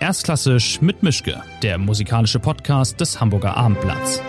[0.00, 4.22] Erstklassisch mit Mischke, der musikalische Podcast des Hamburger Abendblatts.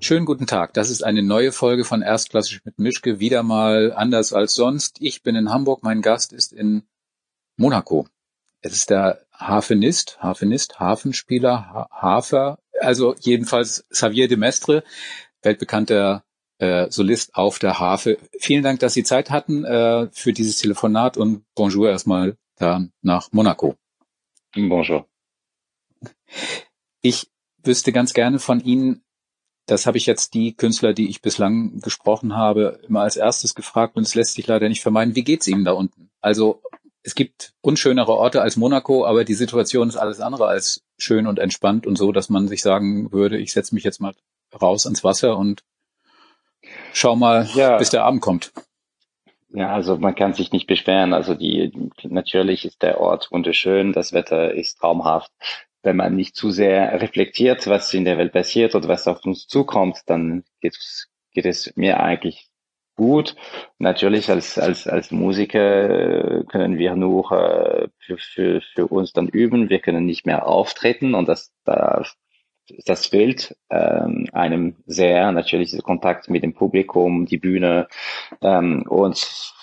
[0.00, 0.74] Schönen guten Tag.
[0.74, 3.20] Das ist eine neue Folge von Erstklassisch mit Mischke.
[3.20, 4.96] Wieder mal anders als sonst.
[5.00, 5.84] Ich bin in Hamburg.
[5.84, 6.82] Mein Gast ist in
[7.56, 8.08] Monaco.
[8.60, 12.58] Es ist der Hafenist, Hafenist, Hafenspieler, Hafer.
[12.80, 14.82] Also jedenfalls Xavier de Mestre,
[15.42, 16.24] weltbekannter
[16.60, 18.18] äh, Solist auf der Harfe.
[18.38, 23.32] Vielen Dank, dass Sie Zeit hatten äh, für dieses Telefonat und Bonjour erstmal da nach
[23.32, 23.76] Monaco.
[24.54, 25.06] Bonjour.
[27.00, 27.30] Ich
[27.62, 29.02] wüsste ganz gerne von Ihnen,
[29.66, 33.96] das habe ich jetzt die Künstler, die ich bislang gesprochen habe, immer als erstes gefragt
[33.96, 35.16] und es lässt sich leider nicht vermeiden.
[35.16, 36.10] Wie geht's Ihnen da unten?
[36.20, 36.62] Also
[37.02, 41.38] es gibt unschönere Orte als Monaco, aber die Situation ist alles andere als schön und
[41.38, 44.12] entspannt und so, dass man sich sagen würde, ich setze mich jetzt mal
[44.60, 45.62] raus ans Wasser und
[46.92, 47.76] schau mal, ja.
[47.78, 48.52] bis der Abend kommt.
[49.52, 51.12] Ja, also man kann sich nicht beschweren.
[51.12, 51.72] Also die
[52.04, 55.32] natürlich ist der Ort wunderschön, das Wetter ist traumhaft.
[55.82, 59.46] Wenn man nicht zu sehr reflektiert, was in der Welt passiert oder was auf uns
[59.46, 60.76] zukommt, dann geht,
[61.32, 62.48] geht es mir eigentlich
[62.96, 63.34] gut.
[63.78, 69.68] Natürlich als als als Musiker können wir nur äh, für, für für uns dann üben.
[69.70, 72.04] Wir können nicht mehr auftreten und das da
[72.86, 77.88] das fehlt ähm, einem sehr, natürlich dieser Kontakt mit dem Publikum, die Bühne
[78.40, 79.54] ähm, und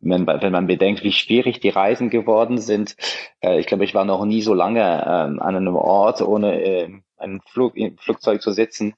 [0.00, 2.96] wenn, wenn man bedenkt, wie schwierig die Reisen geworden sind,
[3.40, 6.90] äh, ich glaube, ich war noch nie so lange ähm, an einem Ort, ohne äh,
[7.16, 8.94] ein Flug, im Flugzeug zu sitzen.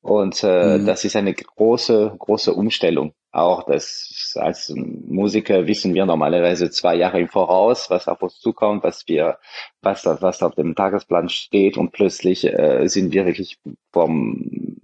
[0.00, 0.86] Und äh, mhm.
[0.86, 3.14] das ist eine große, große Umstellung.
[3.34, 8.84] Auch das als Musiker wissen wir normalerweise zwei Jahre im Voraus, was auf uns zukommt,
[8.84, 9.40] was wir,
[9.82, 13.58] was, was auf dem Tagesplan steht und plötzlich äh, sind wir wirklich
[13.90, 14.76] vom,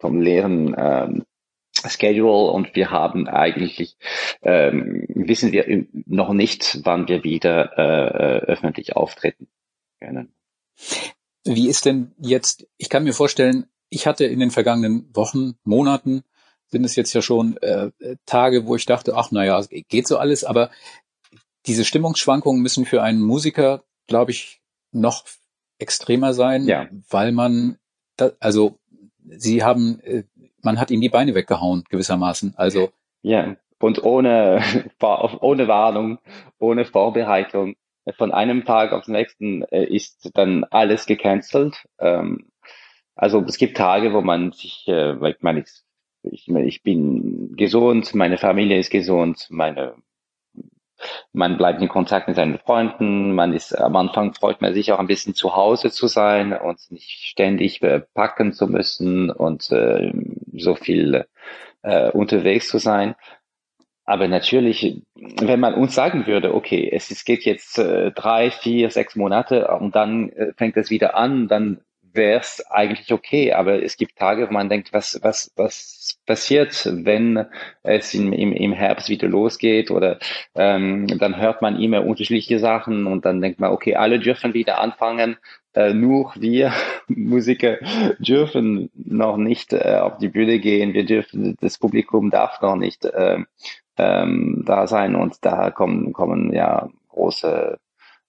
[0.00, 1.24] vom leeren ähm,
[1.86, 3.98] Schedule und wir haben eigentlich,
[4.40, 9.48] ähm, wissen wir noch nicht, wann wir wieder äh, äh öffentlich auftreten
[10.00, 10.32] können.
[11.44, 16.24] Wie ist denn jetzt, ich kann mir vorstellen, ich hatte in den vergangenen Wochen, Monaten,
[16.74, 17.90] sind es jetzt ja schon äh,
[18.26, 20.70] Tage, wo ich dachte, ach naja, geht so alles, aber
[21.66, 25.24] diese Stimmungsschwankungen müssen für einen Musiker, glaube ich, noch
[25.78, 26.88] extremer sein, ja.
[27.08, 27.78] weil man,
[28.16, 28.78] da, also
[29.24, 30.24] sie haben, äh,
[30.62, 32.54] man hat ihm die Beine weggehauen gewissermaßen.
[32.56, 32.90] Also
[33.22, 34.60] ja, und ohne
[35.40, 36.18] ohne Warnung,
[36.58, 37.76] ohne Vorbereitung.
[38.18, 41.86] Von einem Tag auf den nächsten äh, ist dann alles gecancelt.
[42.00, 42.50] Ähm,
[43.14, 45.68] also es gibt Tage, wo man sich, äh, weil ich meine, ich,
[46.32, 49.94] ich bin gesund, meine Familie ist gesund, meine
[51.32, 54.98] man bleibt in Kontakt mit seinen Freunden, man ist am Anfang freut man sich auch
[54.98, 60.12] ein bisschen zu Hause zu sein und nicht ständig äh, packen zu müssen und äh,
[60.52, 61.26] so viel
[61.82, 63.14] äh, unterwegs zu sein.
[64.06, 68.90] Aber natürlich, wenn man uns sagen würde, okay, es, es geht jetzt äh, drei, vier,
[68.90, 71.80] sechs Monate und dann äh, fängt es wieder an, dann
[72.14, 73.52] wäre es eigentlich okay.
[73.52, 77.46] Aber es gibt Tage, wo man denkt, was, was, was passiert, wenn
[77.82, 80.18] es im, im, im Herbst wieder losgeht oder
[80.54, 84.80] ähm, dann hört man immer unterschiedliche Sachen und dann denkt man, okay, alle dürfen wieder
[84.80, 85.36] anfangen.
[85.74, 86.72] Äh, nur wir
[87.08, 87.78] Musiker
[88.18, 90.94] dürfen noch nicht äh, auf die Bühne gehen.
[90.94, 93.38] Wir dürfen, das Publikum darf noch nicht äh,
[93.96, 97.78] ähm, da sein und da kommen, kommen ja große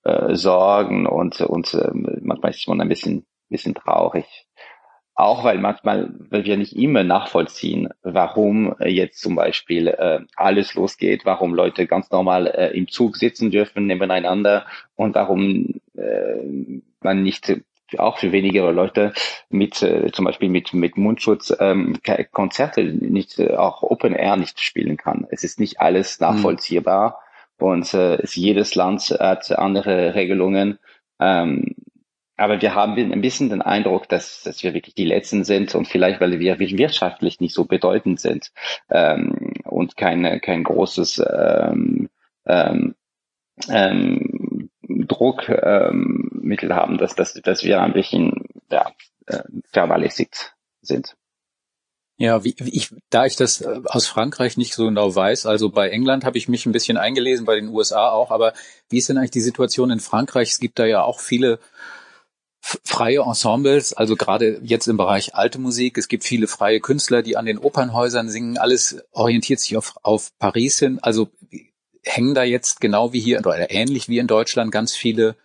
[0.03, 1.89] äh, Sorgen und, und äh,
[2.21, 4.25] manchmal ist man ein bisschen bisschen traurig.
[5.17, 11.21] Auch weil manchmal, weil wir nicht immer nachvollziehen, warum jetzt zum Beispiel äh, alles losgeht,
[11.23, 17.61] warum Leute ganz normal äh, im Zug sitzen dürfen nebeneinander und warum äh, man nicht
[17.97, 19.13] auch für weniger Leute
[19.49, 21.97] mit äh, zum Beispiel mit mit Mundschutz ähm,
[22.31, 25.27] Konzerte nicht äh, auch Open Air nicht spielen kann.
[25.29, 26.25] Es ist nicht alles mhm.
[26.27, 27.21] nachvollziehbar
[27.57, 27.67] mhm.
[27.67, 30.77] und äh, es, jedes Land hat andere Regelungen.
[31.21, 31.75] Ähm,
[32.37, 35.87] aber wir haben ein bisschen den Eindruck, dass, dass wir wirklich die Letzten sind und
[35.87, 38.51] vielleicht, weil wir wirtschaftlich nicht so bedeutend sind
[38.89, 42.09] ähm, und kein, kein großes ähm,
[42.45, 42.95] ähm,
[43.69, 48.91] ähm, Druckmittel ähm, haben, dass, dass, dass wir ein bisschen ja,
[49.27, 51.15] äh, vernachlässigt sind.
[52.17, 55.69] Ja, wie, wie ich, da ich das äh, aus Frankreich nicht so genau weiß, also
[55.69, 58.53] bei England habe ich mich ein bisschen eingelesen, bei den USA auch, aber
[58.89, 60.51] wie ist denn eigentlich die Situation in Frankreich?
[60.51, 61.59] Es gibt da ja auch viele
[62.65, 65.99] freie Ensembles, also gerade jetzt im Bereich alte Musik.
[65.99, 68.57] Es gibt viele freie Künstler, die an den Opernhäusern singen.
[68.57, 70.97] Alles orientiert sich auf, auf Paris hin.
[71.01, 71.29] Also
[72.03, 75.35] hängen da jetzt genau wie hier oder ähnlich wie in Deutschland ganz viele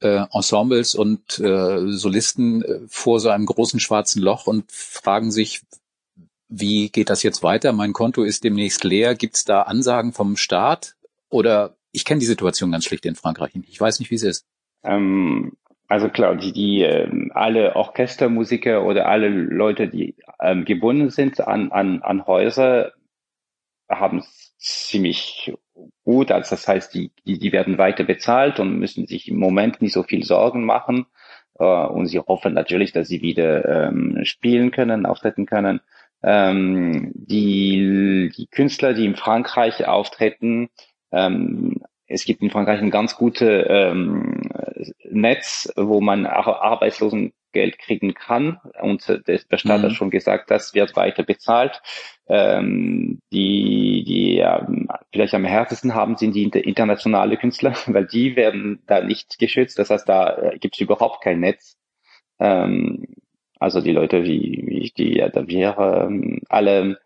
[0.00, 5.62] äh, Ensembles und äh, Solisten äh, vor so einem großen schwarzen Loch und fragen sich,
[6.48, 7.72] wie geht das jetzt weiter?
[7.72, 9.16] Mein Konto ist demnächst leer.
[9.16, 10.96] Gibt es da Ansagen vom Staat?
[11.30, 13.52] Oder ich kenne die Situation ganz schlicht in Frankreich.
[13.68, 14.44] Ich weiß nicht, wie es ist.
[14.82, 15.56] Ähm,
[15.90, 21.72] also klar, die, die ähm, alle Orchestermusiker oder alle Leute, die ähm, gebunden sind an,
[21.72, 22.92] an, an Häuser,
[23.88, 25.52] haben es ziemlich
[26.04, 26.30] gut.
[26.30, 29.92] Also das heißt, die, die, die werden weiter bezahlt und müssen sich im Moment nicht
[29.92, 31.06] so viel Sorgen machen.
[31.58, 35.80] Äh, und sie hoffen natürlich, dass sie wieder ähm, spielen können, auftreten können.
[36.22, 40.68] Ähm, die, die Künstler, die in Frankreich auftreten,
[41.10, 44.50] ähm, es gibt in Frankreich ein ganz gutes ähm,
[45.04, 48.58] Netz, wo man auch Arbeitslosengeld kriegen kann.
[48.80, 49.84] Und der Staat mhm.
[49.84, 51.82] hat schon gesagt, das wird weiter bezahlt.
[52.28, 54.66] Ähm, die, die ja,
[55.12, 59.78] vielleicht am härtesten haben, sind die internationale Künstler, weil die werden da nicht geschützt.
[59.78, 61.76] Das heißt, da äh, gibt es überhaupt kein Netz.
[62.38, 63.06] Ähm,
[63.58, 66.98] also die Leute wie, wie die, ja, da wir ähm, alle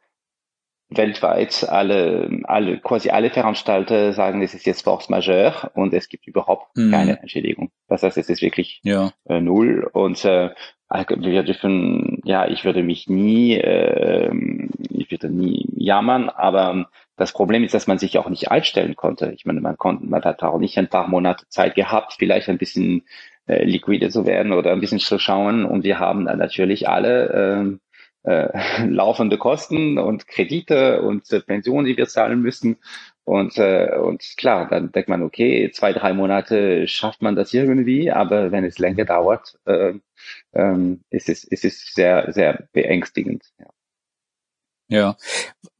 [0.96, 6.26] weltweit alle, alle, quasi alle Veranstalter sagen, es ist jetzt Force Majeure und es gibt
[6.26, 6.90] überhaupt mhm.
[6.90, 7.70] keine Entschädigung.
[7.88, 9.12] Das heißt, es ist wirklich ja.
[9.26, 10.50] äh, null und äh,
[10.90, 14.32] wir dürfen, ja, ich würde mich nie, äh,
[14.90, 19.32] ich würde nie jammern, aber das Problem ist, dass man sich auch nicht einstellen konnte.
[19.34, 22.58] Ich meine, man konnte, man hat auch nicht ein paar Monate Zeit gehabt, vielleicht ein
[22.58, 23.02] bisschen
[23.46, 27.78] äh, liquide zu werden oder ein bisschen zu schauen und wir haben natürlich alle
[28.24, 28.48] äh,
[28.86, 32.76] laufende Kosten und Kredite und äh, Pensionen, die wir zahlen müssen.
[33.24, 38.10] Und, äh, und klar, dann denkt man, okay, zwei, drei Monate schafft man das irgendwie,
[38.10, 39.94] aber wenn es länger dauert, äh,
[40.52, 43.44] ähm, ist, es, ist es sehr, sehr beängstigend.
[43.58, 43.66] Ja.
[44.88, 45.16] ja.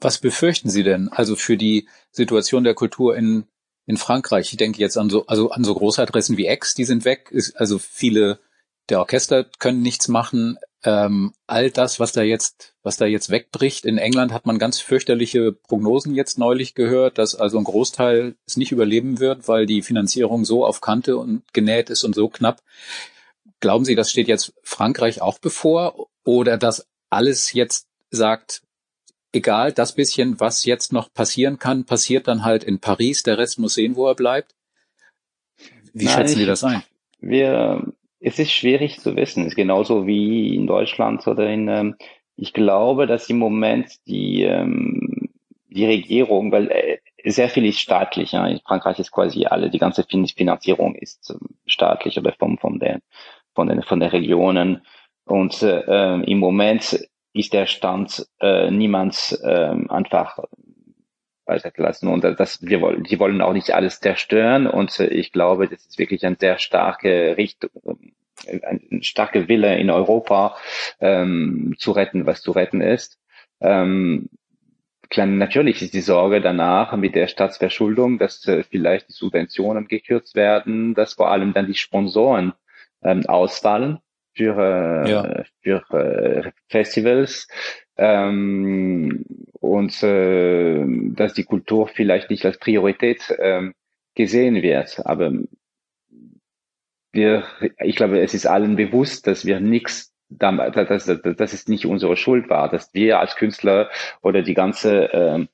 [0.01, 3.45] Was befürchten Sie denn also für die Situation der Kultur in,
[3.87, 4.51] in Frankreich?
[4.51, 7.29] Ich denke jetzt an so, also an so Großadressen wie X, die sind weg.
[7.31, 8.39] Ist, also viele
[8.89, 13.87] der Orchester können nichts machen ähm, all das, was da jetzt, was da jetzt wegbricht.
[13.87, 18.59] In England hat man ganz fürchterliche Prognosen jetzt neulich gehört, dass also ein Großteil es
[18.59, 22.63] nicht überleben wird, weil die Finanzierung so auf Kante und genäht ist und so knapp.
[23.61, 28.63] Glauben Sie, das steht jetzt Frankreich auch bevor oder dass alles jetzt sagt,
[29.33, 33.59] egal, das bisschen, was jetzt noch passieren kann, passiert dann halt in Paris, der Rest
[33.59, 34.55] muss sehen, wo er bleibt?
[35.95, 36.83] Wie Nein, schätzen Sie das ein?
[37.21, 39.43] Wir es ist schwierig zu wissen.
[39.43, 41.97] Es ist genauso wie in Deutschland oder in, ähm,
[42.37, 45.29] ich glaube, dass im Moment die, ähm,
[45.69, 46.99] die Regierung, weil äh,
[47.31, 48.33] sehr viel ist staatlich.
[48.33, 48.47] Ja.
[48.47, 53.01] In Frankreich ist quasi alle, die ganze Finanzierung ist ähm, staatlich oder vom, von, der,
[53.55, 54.81] von, den, von den Regionen.
[55.27, 60.39] Und äh, im Moment ist der Stand äh, niemand äh, einfach
[61.47, 62.09] weitergelassen.
[62.09, 64.67] Und das, wir wollen, die wollen auch nicht alles zerstören.
[64.67, 67.71] Und äh, ich glaube, das ist wirklich eine sehr starke Richtung,
[68.47, 70.57] ein starke Wille in Europa
[71.01, 73.19] ähm, zu retten, was zu retten ist.
[73.61, 74.29] Ähm,
[75.09, 80.35] klar, natürlich ist die Sorge danach mit der Staatsverschuldung, dass äh, vielleicht die Subventionen gekürzt
[80.35, 82.53] werden, dass vor allem dann die Sponsoren
[83.03, 83.99] ähm, ausfallen
[84.35, 85.45] für, äh, ja.
[85.63, 87.49] für äh, Festivals
[87.97, 89.25] ähm,
[89.61, 93.75] und äh, dass die Kultur vielleicht nicht als Priorität ähm,
[94.15, 95.05] gesehen wird.
[95.05, 95.33] Aber
[97.13, 97.45] wir,
[97.79, 102.17] ich glaube, es ist allen bewusst, dass wir nichts dass, dass, dass es nicht unsere
[102.17, 103.91] Schuld war, dass wir als Künstler
[104.23, 105.49] oder die ganze ähm,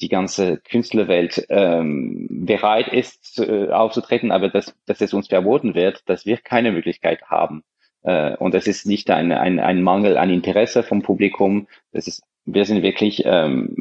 [0.00, 6.02] die ganze Künstlerwelt ähm, bereit ist äh, aufzutreten, aber dass, dass es uns verboten wird,
[6.08, 7.64] dass wir keine Möglichkeit haben,
[8.06, 11.66] äh, und das ist nicht ein, ein, ein Mangel an Interesse vom Publikum.
[11.92, 13.74] Das ist, wir sind wirklich ähm,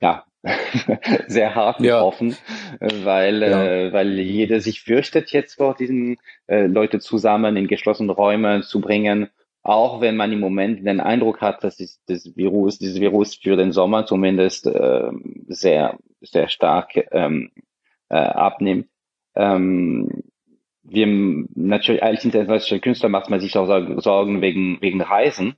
[0.00, 0.24] ja,
[1.26, 2.36] sehr hart betroffen,
[2.80, 3.04] ja.
[3.04, 3.64] weil, ja.
[3.64, 8.80] äh, weil jeder sich fürchtet, jetzt vor diesen äh, Leute zusammen in geschlossenen Räume zu
[8.80, 9.30] bringen.
[9.62, 13.72] Auch wenn man im Moment den Eindruck hat, dass das Virus, dieses Virus für den
[13.72, 15.10] Sommer zumindest äh,
[15.48, 17.50] sehr, sehr stark ähm,
[18.10, 18.88] äh, abnimmt.
[19.34, 20.27] Ähm,
[20.90, 21.06] wir
[21.54, 23.66] natürlich als internationale Künstler macht man sich auch
[24.00, 25.54] Sorgen wegen wegen Reisen.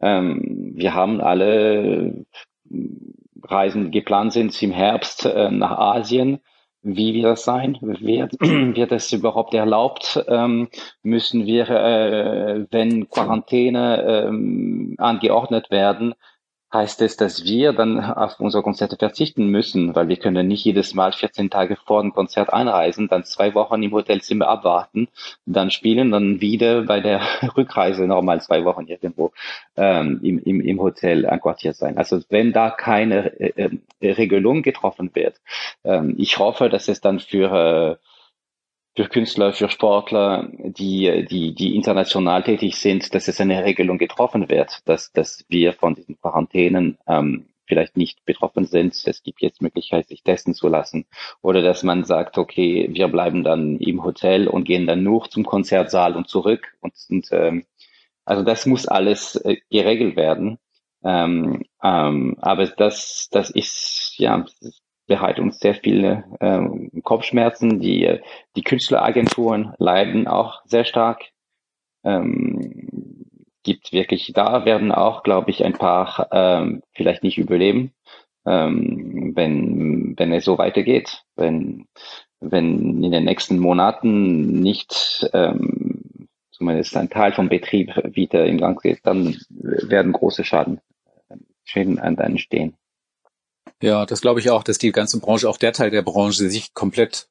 [0.00, 2.26] Ähm, wir haben alle
[3.42, 6.40] Reisen geplant sind im Herbst äh, nach Asien.
[6.82, 7.78] Wie wird das sein?
[7.80, 10.24] Wird, wird es überhaupt erlaubt?
[10.28, 10.68] Ähm,
[11.02, 16.14] müssen wir, äh, wenn Quarantäne ähm, angeordnet werden,
[16.76, 20.94] heißt es, dass wir dann auf unsere Konzerte verzichten müssen, weil wir können nicht jedes
[20.94, 25.08] Mal 14 Tage vor dem Konzert einreisen, dann zwei Wochen im Hotelzimmer abwarten,
[25.46, 27.20] dann spielen, dann wieder bei der
[27.56, 29.32] Rückreise nochmal zwei Wochen irgendwo
[29.76, 31.98] ähm, im, im, im Hotel einquartiert sein.
[31.98, 35.40] Also wenn da keine äh, äh, Regelung getroffen wird,
[35.84, 38.06] ähm, ich hoffe, dass es dann für äh,
[38.96, 44.48] für Künstler, für Sportler, die, die, die international tätig sind, dass es eine Regelung getroffen
[44.48, 48.94] wird, dass, dass wir von diesen Quarantänen ähm, vielleicht nicht betroffen sind.
[49.06, 51.04] Es gibt jetzt Möglichkeit, sich testen zu lassen.
[51.42, 55.44] Oder dass man sagt, okay, wir bleiben dann im Hotel und gehen dann nur zum
[55.44, 56.66] Konzertsaal und zurück.
[56.80, 57.66] Und, und ähm,
[58.24, 60.58] also das muss alles äh, geregelt werden.
[61.04, 64.46] Ähm, ähm, aber das, das ist, ja,
[65.06, 67.80] bereitet uns sehr viele ähm, Kopfschmerzen.
[67.80, 68.18] Die,
[68.56, 71.24] die Künstleragenturen leiden auch sehr stark.
[72.04, 73.24] Ähm,
[73.62, 77.92] gibt wirklich, da werden auch, glaube ich, ein paar ähm, vielleicht nicht überleben,
[78.46, 81.24] ähm, wenn, wenn es so weitergeht.
[81.34, 81.86] Wenn,
[82.40, 88.80] wenn in den nächsten Monaten nicht ähm, zumindest ein Teil vom Betrieb wieder in Gang
[88.80, 90.80] geht, dann werden große Schaden,
[91.64, 92.76] Schäden entstehen.
[93.82, 96.72] Ja, das glaube ich auch, dass die ganze Branche, auch der Teil der Branche, sich
[96.74, 97.28] komplett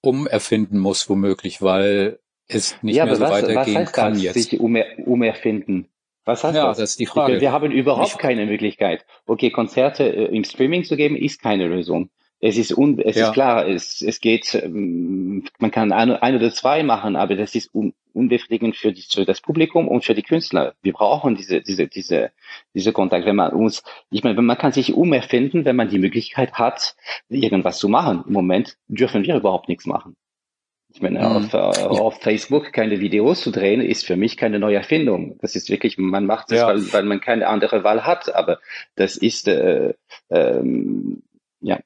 [0.00, 4.22] umerfinden muss, womöglich, weil es nicht ja, mehr so was, weitergehen was heißt kann das,
[4.22, 4.34] jetzt.
[4.34, 5.88] Sich umer, umerfinden.
[6.24, 6.78] Was heißt ja, das?
[6.78, 7.40] das ist die Frage.
[7.40, 9.04] Wir haben überhaupt keine Möglichkeit.
[9.26, 12.10] Okay, Konzerte äh, im Streaming zu geben, ist keine Lösung.
[12.46, 13.28] Es ist, un, es ja.
[13.28, 17.54] ist klar, es, es geht, ähm, man kann ein, ein oder zwei machen, aber das
[17.54, 20.74] ist un, unbefriedigend für, die, für das Publikum und für die Künstler.
[20.82, 22.32] Wir brauchen diese, diese, diese,
[22.74, 23.24] diese Kontakt.
[23.24, 26.96] Wenn man uns, ich meine, man kann sich umerfinden, wenn man die Möglichkeit hat,
[27.30, 28.24] irgendwas zu machen.
[28.26, 30.14] Im Moment dürfen wir überhaupt nichts machen.
[30.92, 31.24] Ich meine, mhm.
[31.24, 35.38] auf, äh, auf Facebook keine Videos zu drehen, ist für mich keine neue Erfindung.
[35.40, 36.66] Das ist wirklich, man macht es, ja.
[36.66, 38.34] weil, weil man keine andere Wahl hat.
[38.34, 38.58] Aber
[38.96, 39.94] das ist, äh,
[40.28, 41.22] ähm,
[41.62, 41.78] ja.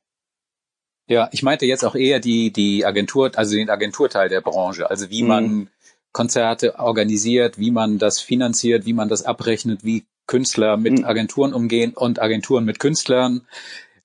[1.09, 4.89] Ja, ich meinte jetzt auch eher die, die Agentur, also den Agenturteil der Branche.
[4.89, 5.29] Also wie mhm.
[5.29, 5.69] man
[6.13, 11.05] Konzerte organisiert, wie man das finanziert, wie man das abrechnet, wie Künstler mit mhm.
[11.05, 13.47] Agenturen umgehen und Agenturen mit Künstlern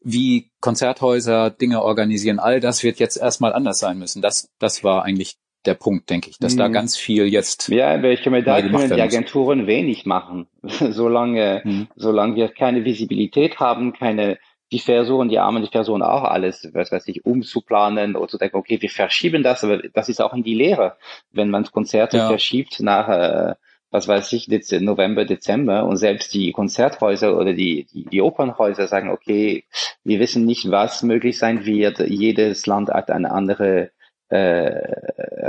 [0.03, 4.22] wie Konzerthäuser Dinge organisieren, all das wird jetzt erstmal anders sein müssen.
[4.22, 6.60] Das, das war eigentlich der Punkt, denke ich, dass mhm.
[6.60, 7.69] da ganz viel jetzt.
[7.69, 11.88] Ja, welche Medaille können die Agenturen wenig machen, solange, mhm.
[11.95, 14.38] solange wir keine Visibilität haben, keine,
[14.74, 18.58] die versuchen, die Armen, die versuchen auch alles, was weiß ich, umzuplanen oder zu denken,
[18.58, 20.98] okay, wir verschieben das, aber das ist auch in die Lehre.
[21.32, 22.27] Wenn man Konzerte ja.
[22.27, 23.53] verschiebt nach, äh,
[23.92, 24.48] was weiß ich,
[24.82, 29.65] November, Dezember und selbst die Konzerthäuser oder die, die, die Opernhäuser sagen, okay,
[30.03, 32.00] wir wissen nicht, was möglich sein wird.
[32.00, 33.92] Jedes Land hat eine andere
[34.30, 34.82] äh,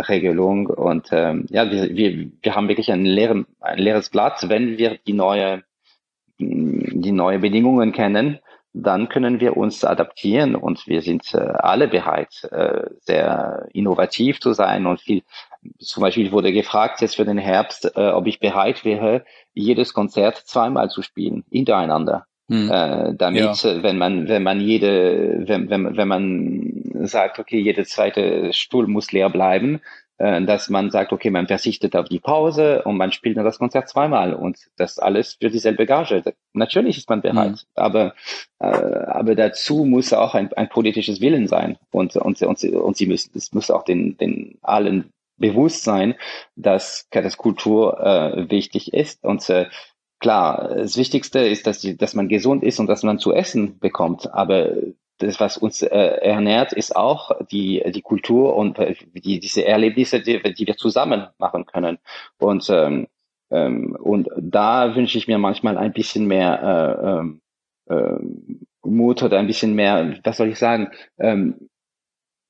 [0.07, 4.77] Regelung und ähm, ja, wir, wir, wir haben wirklich ein, leeren, ein leeres Blatt, wenn
[4.77, 5.63] wir die neue
[6.37, 8.41] die neue Bedingungen kennen
[8.75, 14.53] dann können wir uns adaptieren und wir sind äh, alle bereit, äh, sehr innovativ zu
[14.53, 15.23] sein und viel.
[15.79, 20.37] Zum Beispiel wurde gefragt jetzt für den Herbst, äh, ob ich bereit wäre, jedes Konzert
[20.39, 22.27] zweimal zu spielen, hintereinander.
[22.49, 22.71] Hm.
[22.71, 23.83] Äh, damit, ja.
[23.83, 29.13] wenn man, wenn man jede, wenn, wenn, wenn man sagt, okay, jede zweite Stuhl muss
[29.13, 29.81] leer bleiben,
[30.19, 33.89] dass man sagt, okay, man verzichtet auf die Pause und man spielt nur das Konzert
[33.89, 36.23] zweimal und das alles für dieselbe Gage.
[36.53, 37.59] Natürlich ist man bereit, mhm.
[37.75, 38.15] aber,
[38.61, 42.97] äh, aber dazu muss auch ein, ein politisches Willen sein und, und, und, sie, und
[42.97, 46.15] sie müssen, es muss auch den, den allen bewusst sein,
[46.55, 49.67] dass, dass Kultur äh, wichtig ist und äh,
[50.21, 53.79] Klar, das Wichtigste ist, dass, die, dass man gesund ist und dass man zu essen
[53.79, 54.33] bekommt.
[54.33, 54.71] Aber
[55.19, 60.21] das, was uns äh, ernährt, ist auch die, die Kultur und äh, die, diese Erlebnisse,
[60.21, 61.99] die, die wir zusammen machen können.
[62.39, 63.09] Und, ähm,
[63.51, 67.27] ähm, und da wünsche ich mir manchmal ein bisschen mehr
[67.89, 68.19] äh, äh,
[68.83, 71.69] Mut oder ein bisschen mehr, was soll ich sagen, ähm,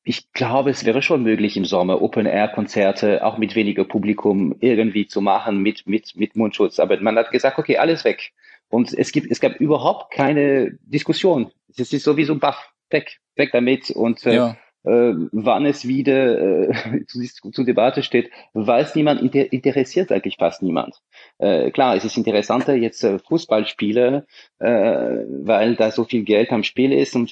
[0.07, 5.23] ich glaube, es wäre schon möglich im Sommer Open-Air-Konzerte auch mit weniger Publikum irgendwie zu
[5.23, 6.79] machen mit mit mit Mundschutz.
[6.79, 8.33] Aber man hat gesagt, okay, alles weg.
[8.75, 11.53] Und es gibt es gab überhaupt keine Diskussion.
[11.77, 13.91] Es ist sowieso baff weg, weg damit.
[13.91, 19.53] Und äh, ja äh, wann es wieder äh, zu, zu Debatte steht, weiß niemand, inter
[19.53, 20.97] interessiert eigentlich fast niemand.
[21.39, 24.27] Äh, klar, es ist interessanter jetzt äh, Fußballspiele,
[24.59, 27.27] äh, weil da so viel Geld am Spiel ist, um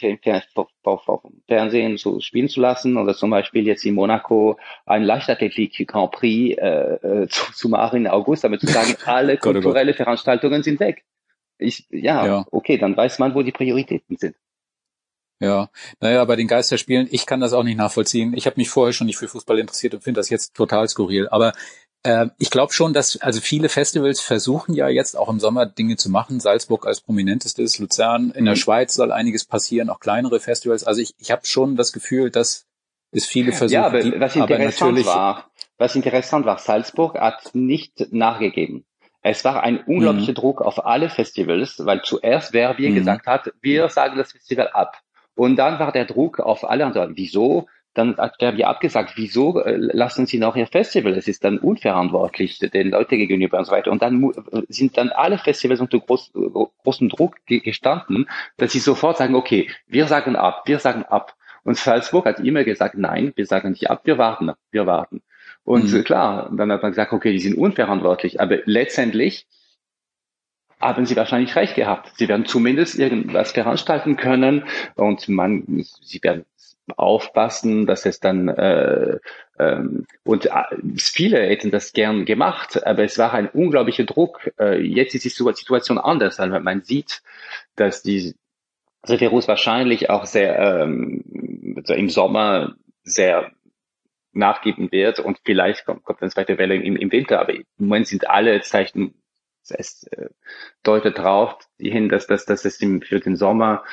[0.85, 4.57] auf Fernsehen so spielen zu lassen oder zum Beispiel jetzt in Monaco
[4.87, 9.35] ein Leichtathletik Grand Prix äh, äh, zu, zu machen im August, damit zu sagen, alle
[9.35, 11.05] oh kulturelle Veranstaltungen sind weg.
[11.63, 14.37] Ich, ja, ja, okay, dann weiß man, wo die Prioritäten sind.
[15.41, 18.33] Ja, naja, bei den Geisterspielen, ich kann das auch nicht nachvollziehen.
[18.37, 21.29] Ich habe mich vorher schon nicht für Fußball interessiert und finde das jetzt total skurril.
[21.31, 21.53] Aber
[22.05, 25.97] äh, ich glaube schon, dass also viele Festivals versuchen ja jetzt auch im Sommer Dinge
[25.97, 26.39] zu machen.
[26.39, 28.31] Salzburg als prominentestes, Luzern.
[28.31, 28.59] In der mhm.
[28.59, 30.85] Schweiz soll einiges passieren, auch kleinere Festivals.
[30.85, 32.67] Also ich, ich habe schon das Gefühl, dass
[33.11, 34.21] es viele Versuche ja, aber gibt.
[34.21, 38.85] Was interessant war, was interessant war, Salzburg hat nicht nachgegeben.
[39.23, 40.37] Es war ein unglaublicher mhm.
[40.37, 42.97] Druck auf alle Festivals, weil zuerst wer wir mhm.
[42.97, 44.99] gesagt hat, wir sagen das Festival ab.
[45.35, 47.67] Und dann war der Druck auf alle anderen, wieso?
[47.95, 51.13] dann werden wir abgesagt, wieso äh, lassen Sie noch Ihr Festival?
[51.13, 53.91] Es ist dann unverantwortlich den Leuten gegenüber und so weiter.
[53.91, 54.33] Und dann
[54.69, 56.33] sind dann alle Festivals unter groß,
[56.85, 61.35] großem Druck gestanden, dass sie sofort sagen, okay, wir sagen ab, wir sagen ab.
[61.65, 65.23] Und Salzburg hat immer gesagt, nein, wir sagen nicht ab, wir warten, wir warten.
[65.65, 66.05] Und mhm.
[66.05, 68.41] klar, dann hat man gesagt, okay, die sind unverantwortlich.
[68.41, 69.47] Aber letztendlich
[70.81, 72.13] haben sie wahrscheinlich recht gehabt.
[72.17, 74.65] Sie werden zumindest irgendwas veranstalten können
[74.97, 76.45] und man, sie werden
[76.97, 79.19] aufpassen, dass es dann äh,
[79.59, 80.51] ähm, und äh,
[80.97, 84.51] viele hätten das gern gemacht, aber es war ein unglaublicher Druck.
[84.59, 87.23] Äh, jetzt ist die Situation anders, weil man sieht,
[87.77, 88.35] dass die
[89.03, 93.53] das Virus wahrscheinlich auch sehr ähm, also im Sommer sehr
[94.33, 98.09] nachgeben wird und vielleicht kommt, kommt eine zweite Welle im, im Winter, aber im Moment
[98.09, 99.23] sind alle Zeichen
[99.71, 100.29] es äh,
[100.83, 103.85] deutet darauf hin, dass, dass, dass es im, für den Sommer,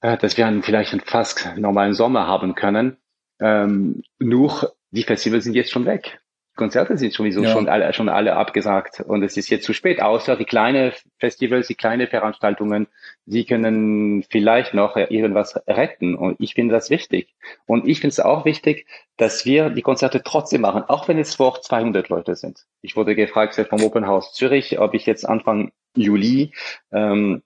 [0.00, 2.98] äh, dass wir einen, vielleicht einen fast normalen Sommer haben können.
[3.40, 6.20] Ähm, nur die Festivals sind jetzt schon weg.
[6.56, 7.50] Konzerte sind sowieso ja.
[7.50, 11.66] schon alle, schon alle abgesagt und es ist jetzt zu spät, außer die kleinen Festivals,
[11.66, 12.86] die kleinen Veranstaltungen,
[13.26, 17.34] die können vielleicht noch irgendwas retten und ich finde das wichtig.
[17.66, 21.34] Und ich finde es auch wichtig, dass wir die Konzerte trotzdem machen, auch wenn es
[21.34, 22.66] vor 200 Leute sind.
[22.82, 26.52] Ich wurde gefragt vom Open House Zürich, ob ich jetzt Anfang Juli
[26.92, 27.42] ähm,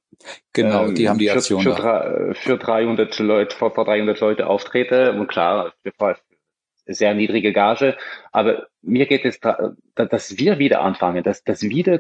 [0.53, 4.47] Genau, ähm, die haben die Aktion für, für, für 300 Leute, vor, vor 300 Leute
[4.49, 5.73] auftrete und klar,
[6.89, 7.97] sehr niedrige Gage.
[8.33, 11.99] Aber mir geht es da, dass wir wieder anfangen, dass, dass wieder,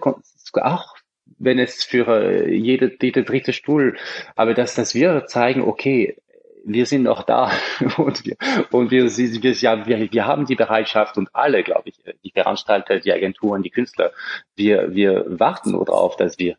[0.62, 0.96] auch
[1.38, 3.96] wenn es für äh, jede, jede dritte Stuhl,
[4.34, 6.16] aber dass, dass wir zeigen, okay,
[6.64, 7.50] wir sind noch da
[7.96, 8.36] und wir,
[8.70, 13.12] und wir, wir, wir, wir haben die Bereitschaft und alle, glaube ich, die Veranstalter, die
[13.12, 14.12] Agenturen, die Künstler,
[14.56, 16.56] wir, wir warten nur darauf, dass wir,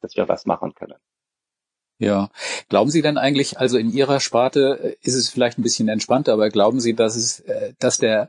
[0.00, 0.96] dass wir was machen können.
[2.02, 2.30] Ja.
[2.68, 6.32] Glauben Sie denn eigentlich, also in Ihrer Sparte äh, ist es vielleicht ein bisschen entspannter,
[6.32, 8.28] aber glauben Sie, dass es, äh, dass der,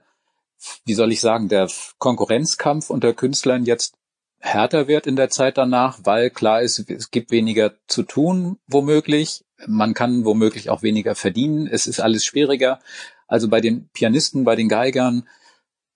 [0.85, 3.95] wie soll ich sagen, der Konkurrenzkampf unter Künstlern jetzt
[4.39, 9.43] härter wird in der Zeit danach, weil klar ist, es gibt weniger zu tun, womöglich.
[9.65, 11.65] Man kann womöglich auch weniger verdienen.
[11.65, 12.79] Es ist alles schwieriger.
[13.27, 15.27] Also bei den Pianisten, bei den Geigern,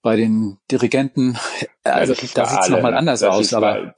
[0.02, 1.38] bei den Dirigenten,
[1.84, 3.54] also da sieht es nochmal anders das aus.
[3.54, 3.93] aber bei,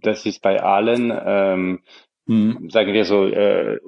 [0.00, 1.12] das ist bei allen.
[1.12, 1.80] Ähm,
[2.30, 2.70] mhm.
[2.70, 3.78] sagen wir so, äh,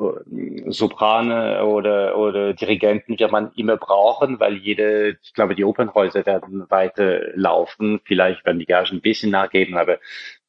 [0.67, 6.69] Soprane oder, oder Dirigenten wird man immer brauchen, weil jede, ich glaube, die Opernhäuser werden
[6.69, 8.01] weiter laufen.
[8.05, 9.99] Vielleicht werden die Gagen ein bisschen nachgeben, aber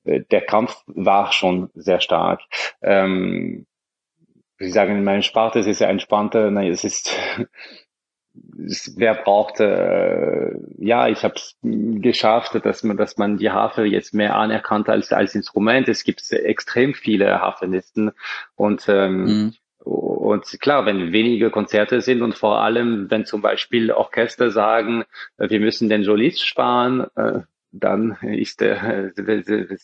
[0.04, 2.42] äh, der Kampf war schon sehr stark.
[2.82, 3.66] Ähm,
[4.60, 6.50] Sie sagen, in meinem Sparte ist es ja entspannter.
[6.50, 7.18] Nein, es ist
[8.56, 14.14] wer braucht, äh, ja, ich habe es geschafft, dass man, dass man die Harfe jetzt
[14.14, 15.88] mehr anerkannt als als Instrument.
[15.88, 18.12] Es gibt extrem viele Harfenisten
[18.56, 19.54] und ähm, mhm.
[19.86, 25.04] Und klar, wenn wenige Konzerte sind und vor allem, wenn zum Beispiel Orchester sagen,
[25.38, 27.42] wir müssen den Solist sparen, äh,
[27.74, 29.12] dann ist der,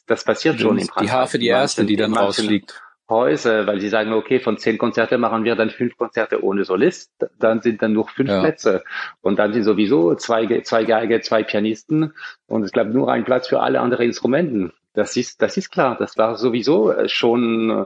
[0.05, 1.01] das passiert schon im Prinzip.
[1.01, 2.81] Die Harfe die erste, die dann rausfliegt.
[3.09, 7.11] Häuser, weil sie sagen, okay, von zehn Konzerte machen wir dann fünf Konzerte ohne Solist,
[7.39, 8.39] dann sind dann nur fünf ja.
[8.39, 8.83] Plätze.
[9.21, 12.13] Und dann sind sowieso zwei, zwei Geige, zwei Pianisten
[12.47, 14.73] und es bleibt nur ein Platz für alle anderen Instrumenten.
[14.93, 15.95] Das ist, das ist klar.
[15.97, 17.85] Das war sowieso äh, schon, äh,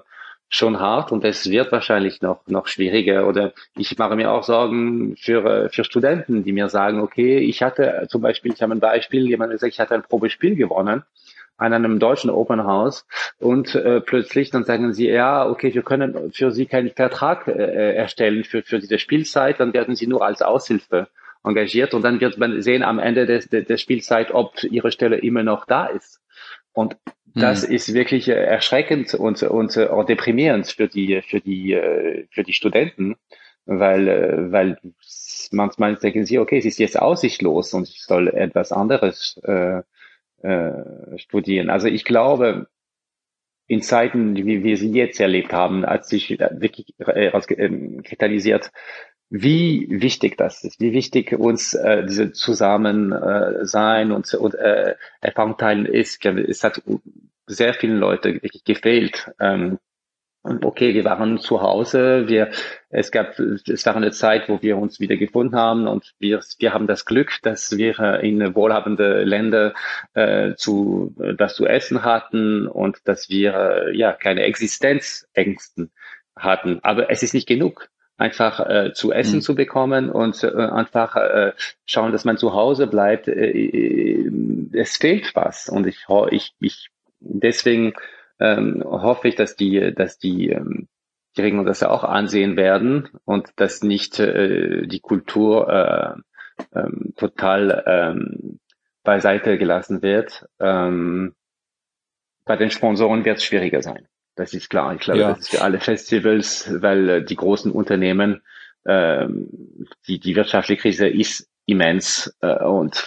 [0.49, 3.27] schon hart und es wird wahrscheinlich noch, noch schwieriger.
[3.27, 7.61] Oder ich mache mir auch Sorgen für, äh, für Studenten, die mir sagen, okay, ich
[7.61, 11.03] hatte zum Beispiel, ich habe ein Beispiel, jemand gesagt, ich hatte ein Probespiel gewonnen
[11.63, 13.05] an einem deutschen Open House
[13.39, 17.93] und äh, plötzlich dann sagen sie, ja, okay, wir können für Sie keinen Vertrag äh,
[17.95, 21.07] erstellen für, für diese Spielzeit, dann werden Sie nur als Aushilfe
[21.43, 25.17] engagiert und dann wird man sehen am Ende des, der, der Spielzeit, ob Ihre Stelle
[25.17, 26.21] immer noch da ist.
[26.73, 26.97] Und
[27.35, 27.73] das hm.
[27.73, 32.43] ist wirklich äh, erschreckend und, und äh, auch deprimierend für die, für die, äh, für
[32.43, 33.15] die Studenten,
[33.65, 34.77] weil, äh, weil
[35.51, 39.81] manchmal denken sie, okay, es ist jetzt aussichtlos und ich soll etwas anderes äh,
[40.43, 41.69] äh, studieren.
[41.69, 42.67] Also ich glaube,
[43.67, 48.71] in Zeiten, wie wir sie jetzt erlebt haben, als sich wirklich äh, ähm, kristallisiert,
[49.29, 53.65] wie wichtig das ist, wie wichtig uns äh, diese zusammen äh,
[54.11, 56.23] und, und äh, Erfahrung teilen ist.
[56.25, 56.83] Es hat
[57.47, 59.31] sehr vielen Leuten wirklich gefehlt.
[59.39, 59.79] Ähm,
[60.43, 62.51] okay, wir waren zu Hause, wir,
[62.89, 66.73] es gab, es war eine Zeit, wo wir uns wieder gefunden haben und wir, wir
[66.73, 69.73] haben das Glück, dass wir in wohlhabende Länder
[70.13, 75.91] äh, zu, das zu essen hatten und dass wir, äh, ja, keine Existenzängsten
[76.35, 76.79] hatten.
[76.83, 79.41] Aber es ist nicht genug einfach äh, zu essen mhm.
[79.41, 81.53] zu bekommen und äh, einfach äh,
[81.85, 83.27] schauen, dass man zu Hause bleibt.
[83.27, 84.31] Äh, äh
[84.75, 87.93] es fehlt was und ich, ich, ich deswegen
[88.39, 90.87] ähm, hoffe ich, dass die, dass die, ähm,
[91.37, 96.13] die Regeln das ja auch ansehen werden und dass nicht äh, die Kultur äh,
[96.75, 98.59] ähm, total ähm,
[99.03, 100.45] beiseite gelassen wird.
[100.59, 101.33] Ähm,
[102.45, 104.07] bei den Sponsoren wird es schwieriger sein.
[104.35, 104.93] Das ist klar.
[104.95, 105.29] Ich glaube, ja.
[105.29, 108.41] das ist für alle Festivals, weil äh, die großen Unternehmen,
[108.85, 113.05] ähm, die, die wirtschaftliche Krise ist immens äh, und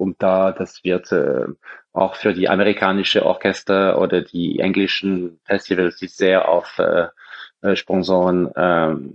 [0.00, 1.44] und da, das wird äh,
[1.92, 7.08] auch für die amerikanische Orchester oder die englischen Festivals, die sehr auf äh,
[7.62, 9.12] äh Sponsoren ähm,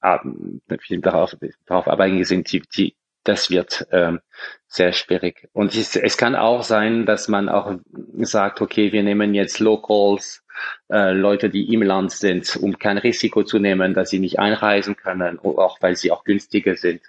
[0.00, 4.20] darauf, darauf abhängig sind, die, die, das wird ähm,
[4.66, 5.48] sehr schwierig.
[5.52, 7.72] Und es, es kann auch sein, dass man auch
[8.18, 10.44] sagt, okay, wir nehmen jetzt Locals,
[10.90, 14.96] äh, Leute, die im Land sind, um kein Risiko zu nehmen, dass sie nicht einreisen
[14.96, 17.02] können, auch weil sie auch günstiger sind.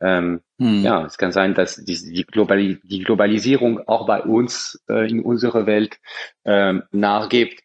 [0.00, 0.82] Ähm, hm.
[0.82, 5.22] Ja, es kann sein, dass die, die, Globali die Globalisierung auch bei uns äh, in
[5.22, 5.98] unserer Welt
[6.44, 7.62] ähm, nachgibt.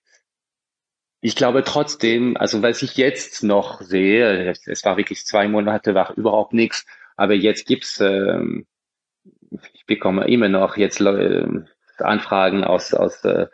[1.22, 6.14] Ich glaube trotzdem, also was ich jetzt noch sehe, es war wirklich zwei Monate, war
[6.16, 6.86] überhaupt nichts,
[7.18, 8.66] aber jetzt gibt's, ähm,
[9.74, 11.46] ich bekomme immer noch jetzt äh,
[11.98, 13.48] Anfragen aus, aus, äh,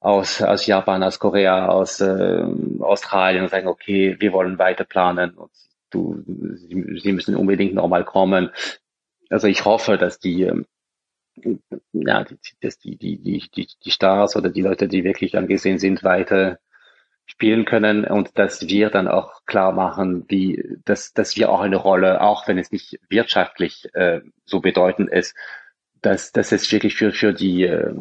[0.00, 2.44] aus, aus Japan, aus Korea, aus äh,
[2.80, 5.50] Australien und sagen, okay, wir wollen weiter planen und
[5.90, 6.22] du,
[6.56, 8.50] sie, sie müssen unbedingt nochmal kommen.
[9.30, 10.66] Also ich hoffe, dass die, ähm,
[11.92, 12.24] ja,
[12.60, 16.58] dass die, die, die, die, die Stars oder die Leute, die wirklich angesehen sind, weiter
[17.26, 21.76] spielen können und dass wir dann auch klar machen, wie, dass, dass wir auch eine
[21.76, 25.36] Rolle, auch wenn es nicht wirtschaftlich äh, so bedeutend ist,
[26.00, 27.94] dass, dass es wirklich für, für die, äh,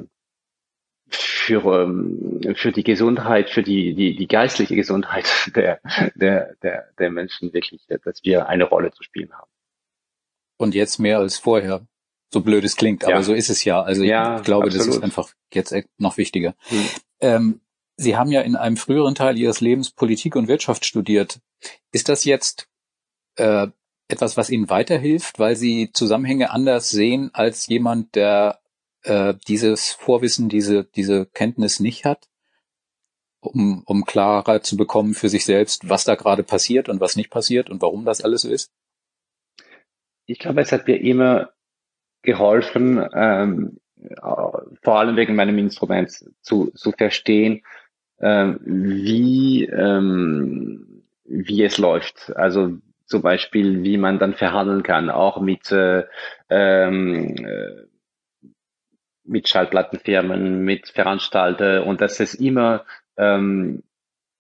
[1.10, 5.80] für, ähm, für die Gesundheit, für die, die, die geistliche Gesundheit der,
[6.16, 9.50] der, der, der Menschen wirklich, dass wir eine Rolle zu spielen haben.
[10.58, 11.88] Und jetzt mehr als vorher.
[12.34, 13.24] So blöd es klingt, aber ja.
[13.24, 13.82] so ist es ja.
[13.82, 14.88] Also ich ja, glaube, absolut.
[14.88, 16.56] das ist einfach jetzt noch wichtiger.
[16.68, 16.86] Hm.
[17.22, 17.62] Ähm,
[17.96, 21.40] Sie haben ja in einem früheren Teil Ihres Lebens Politik und Wirtschaft studiert.
[21.92, 22.68] Ist das jetzt
[23.38, 23.68] äh,
[24.08, 28.60] etwas, was Ihnen weiterhilft, weil Sie Zusammenhänge anders sehen als jemand, der
[29.08, 32.28] äh, dieses Vorwissen, diese, diese Kenntnis nicht hat,
[33.40, 37.30] um, um klarer zu bekommen für sich selbst, was da gerade passiert und was nicht
[37.30, 38.72] passiert und warum das alles so ist?
[40.26, 41.52] Ich glaube, es hat mir immer
[42.22, 43.80] geholfen, ähm,
[44.84, 47.64] vor allem wegen meinem Instrument zu, zu verstehen,
[48.20, 52.36] ähm, wie, ähm, wie es läuft.
[52.36, 56.04] Also zum Beispiel, wie man dann verhandeln kann, auch mit, äh,
[56.50, 57.88] ähm, äh,
[59.28, 62.86] mit Schallplattenfirmen, mit Veranstaltern und dass es immer,
[63.18, 63.84] ähm,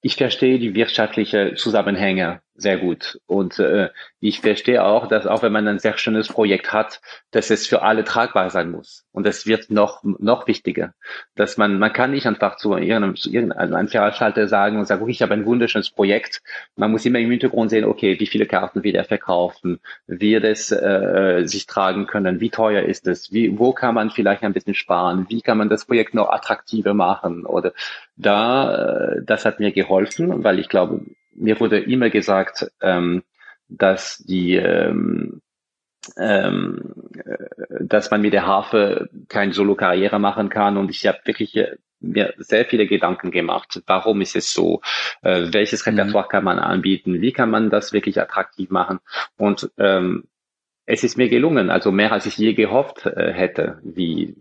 [0.01, 3.21] ich verstehe die wirtschaftliche Zusammenhänge sehr gut.
[3.27, 3.89] Und äh,
[4.19, 7.83] ich verstehe auch, dass auch wenn man ein sehr schönes Projekt hat, dass es für
[7.83, 9.05] alle tragbar sein muss.
[9.11, 10.93] Und es wird noch noch wichtiger,
[11.35, 15.11] dass man man kann nicht einfach zu irgendeinem, zu irgendeinem Veranstalter sagen und sagen, okay,
[15.11, 16.41] ich habe ein wunderschönes Projekt.
[16.75, 20.71] Man muss immer im Hintergrund sehen, okay, wie viele Karten wird er verkaufen, wird es
[20.71, 24.73] äh, sich tragen können, wie teuer ist es, wie wo kann man vielleicht ein bisschen
[24.73, 27.73] sparen, wie kann man das Projekt noch attraktiver machen oder
[28.15, 31.01] da, äh, das hat mir geholfen, weil ich glaube,
[31.37, 33.23] mir wurde immer gesagt, ähm,
[33.69, 35.41] dass die ähm,
[36.17, 36.93] ähm,
[37.25, 37.37] äh,
[37.81, 42.33] dass man mit der Harfe keine Solo-Karriere machen kann und ich habe wirklich äh, mir
[42.37, 43.81] sehr viele Gedanken gemacht.
[43.87, 44.81] Warum ist es so?
[45.21, 45.99] Äh, welches mhm.
[45.99, 47.21] Repertoire kann man anbieten?
[47.21, 48.99] Wie kann man das wirklich attraktiv machen?
[49.37, 50.25] Und ähm,
[50.85, 54.35] es ist mir gelungen, also mehr als ich je gehofft äh, hätte, wie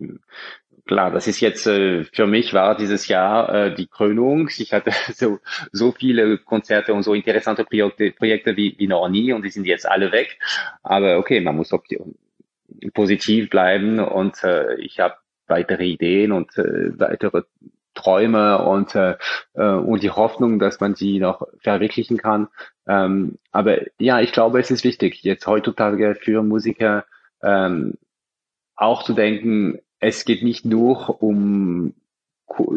[0.87, 4.49] klar, das ist jetzt äh, für mich war dieses Jahr äh, die Krönung.
[4.57, 5.39] Ich hatte so,
[5.71, 9.65] so viele Konzerte und so interessante Projekte, Projekte wie, wie noch nie und die sind
[9.65, 10.39] jetzt alle weg.
[10.83, 11.71] Aber okay, man muss
[12.93, 15.15] positiv bleiben und äh, ich habe
[15.47, 17.43] weitere Ideen und äh, weitere
[17.93, 19.17] Träume und, äh,
[19.53, 22.47] äh, und die Hoffnung, dass man sie noch verwirklichen kann.
[22.87, 27.05] Ähm, aber ja, ich glaube, es ist wichtig, jetzt heutzutage für Musiker
[27.41, 27.95] ähm,
[28.75, 31.93] auch zu denken, es geht nicht nur um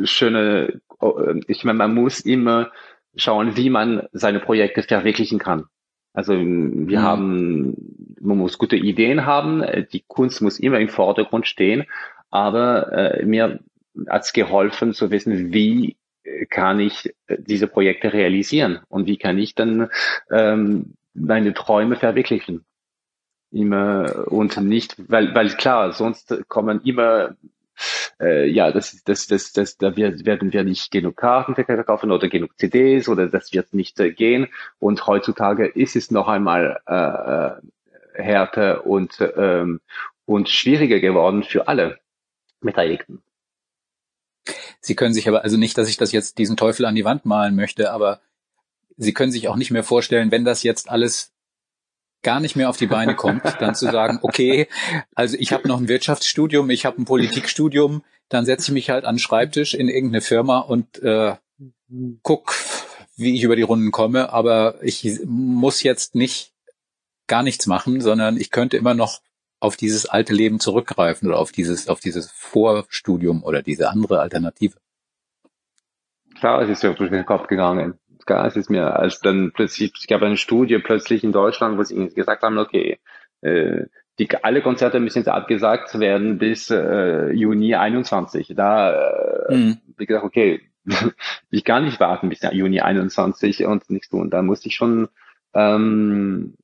[0.05, 2.71] schöne, äh, ich meine, man muss immer
[3.17, 5.65] schauen, wie man seine Projekte verwirklichen kann.
[6.13, 7.03] Also wir mhm.
[7.03, 11.85] haben, man muss gute Ideen haben, die Kunst muss immer im Vordergrund stehen,
[12.31, 13.61] aber äh, mir
[14.09, 15.97] hat's geholfen zu wissen, wie
[16.49, 19.89] kann ich diese Projekte realisieren und wie kann ich dann
[20.31, 22.65] ähm, meine Träume verwirklichen
[23.53, 27.37] immer und nicht, weil, weil klar, sonst kommen immer
[28.21, 32.59] äh, ja, das, das, das, das, da werden wir nicht genug Karten verkaufen oder genug
[32.59, 34.49] CDs oder das wird nicht äh, gehen.
[34.79, 37.61] Und heutzutage ist es noch einmal äh, äh
[38.13, 39.81] härter und, ähm,
[40.27, 42.01] und schwieriger geworden für alle
[42.61, 43.23] Beteiligten.
[44.81, 47.25] Sie können sich aber, also nicht, dass ich das jetzt diesen Teufel an die Wand
[47.25, 48.21] malen möchte, aber
[48.97, 51.30] Sie können sich auch nicht mehr vorstellen, wenn das jetzt alles
[52.23, 54.69] gar nicht mehr auf die Beine kommt, dann zu sagen, okay,
[55.15, 59.05] also ich habe noch ein Wirtschaftsstudium, ich habe ein Politikstudium, dann setze ich mich halt
[59.05, 61.37] an den Schreibtisch in irgendeine Firma und äh,
[62.23, 62.55] guck,
[63.17, 66.53] wie ich über die Runden komme, aber ich muss jetzt nicht
[67.27, 69.21] gar nichts machen, sondern ich könnte immer noch
[69.61, 74.77] auf dieses alte Leben zurückgreifen oder auf dieses, auf dieses Vorstudium oder diese andere Alternative.
[76.39, 77.99] Klar, es ist mir durch den Kopf gegangen.
[78.47, 82.09] Es ist mir, als dann plötzlich, es gab eine Studie plötzlich in Deutschland, wo sie
[82.09, 82.99] gesagt haben, okay,
[83.43, 83.85] äh,
[84.19, 88.53] die, alle Konzerte müssen jetzt abgesagt werden bis äh, Juni 21.
[88.55, 89.79] Da äh, mhm.
[89.97, 90.61] wie gesagt, okay,
[91.51, 94.31] ich kann nicht warten bis Juni 21 und nichts tun.
[94.31, 95.09] Da muss ich schon,
[95.55, 96.55] ähm,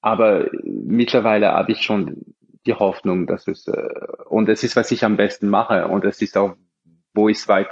[0.00, 2.34] aber mittlerweile habe ich schon
[2.66, 3.88] die Hoffnung, dass es, äh,
[4.26, 6.56] und es ist, was ich am besten mache und es ist auch,
[7.14, 7.68] wo ich es weit,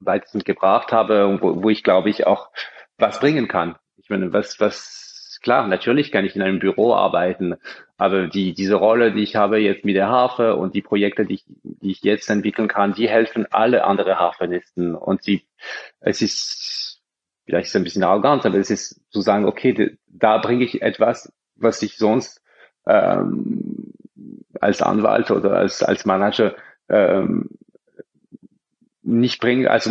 [0.00, 2.50] weitestens gebracht habe wo, wo ich glaube ich auch
[3.00, 3.76] was bringen kann.
[3.96, 7.56] Ich meine, was, was, klar, natürlich kann ich in einem Büro arbeiten,
[7.96, 11.34] aber die, diese Rolle, die ich habe jetzt mit der Harfe und die Projekte, die
[11.34, 14.94] ich, die ich jetzt entwickeln kann, die helfen alle andere Harfenisten.
[14.94, 15.42] Und sie,
[16.00, 17.00] es ist,
[17.44, 20.82] vielleicht ist es ein bisschen arrogant, aber es ist zu sagen, okay, da bringe ich
[20.82, 22.42] etwas, was ich sonst
[22.86, 23.92] ähm,
[24.60, 26.54] als Anwalt oder als, als Manager
[26.88, 27.50] ähm,
[29.02, 29.70] nicht bringe.
[29.70, 29.90] Also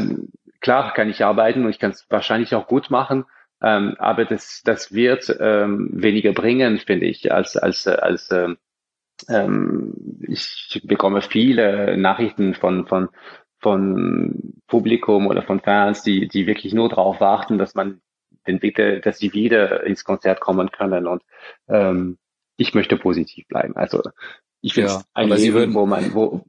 [0.61, 3.25] klar kann ich arbeiten und ich kann es wahrscheinlich auch gut machen,
[3.61, 8.57] ähm, aber das, das wird ähm, weniger bringen, finde ich, als, als, als ähm,
[9.27, 9.93] ähm,
[10.27, 13.09] ich bekomme viele Nachrichten von, von,
[13.59, 18.01] von Publikum oder von Fans, die, die wirklich nur darauf warten, dass man
[18.47, 21.07] den Bitte, dass sie wieder ins Konzert kommen können.
[21.07, 21.23] Und
[21.67, 22.17] ähm,
[22.55, 23.75] ich möchte positiv bleiben.
[23.75, 24.01] Also
[24.61, 26.45] ich finde ja, ein Leben, würden, wo man, wo,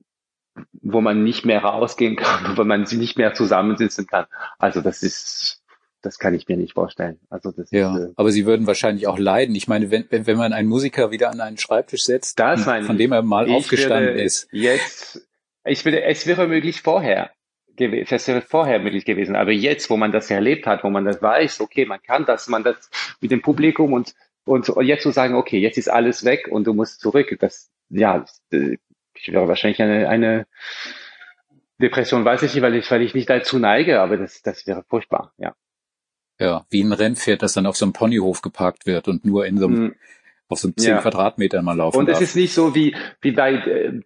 [0.82, 4.26] wo man nicht mehr rausgehen kann, wo man sie nicht mehr zusammensitzen kann.
[4.58, 5.60] Also das ist
[6.02, 7.18] das kann ich mir nicht vorstellen.
[7.28, 9.54] Also das ja, ist, äh, aber sie würden wahrscheinlich auch leiden.
[9.54, 12.96] Ich meine, wenn, wenn, wenn man einen Musiker wieder an einen Schreibtisch setzt, das von
[12.96, 14.48] dem er mal aufgestanden ist.
[14.50, 15.28] Jetzt,
[15.64, 17.30] ich würde, es wäre möglich vorher
[17.76, 19.36] gewesen, es wäre vorher möglich gewesen.
[19.36, 22.48] Aber jetzt, wo man das erlebt hat, wo man das weiß, okay, man kann das,
[22.48, 26.24] man das mit dem Publikum und, und, und jetzt zu sagen, okay, jetzt ist alles
[26.24, 28.24] weg und du musst zurück, das, ja,
[29.20, 30.46] ich wäre wahrscheinlich eine, eine
[31.80, 34.85] Depression weiß ich nicht, weil ich, weil ich nicht dazu neige, aber das, das wäre
[34.88, 35.54] furchtbar, ja.
[36.38, 39.59] Ja, wie ein Rennpferd, das dann auf so einem Ponyhof geparkt wird und nur in
[39.59, 39.94] so einem, mhm.
[40.48, 41.00] auf so einem 10 ja.
[41.02, 44.00] Quadratmetern mal laufen Und es ist nicht so wie, wie bei äh,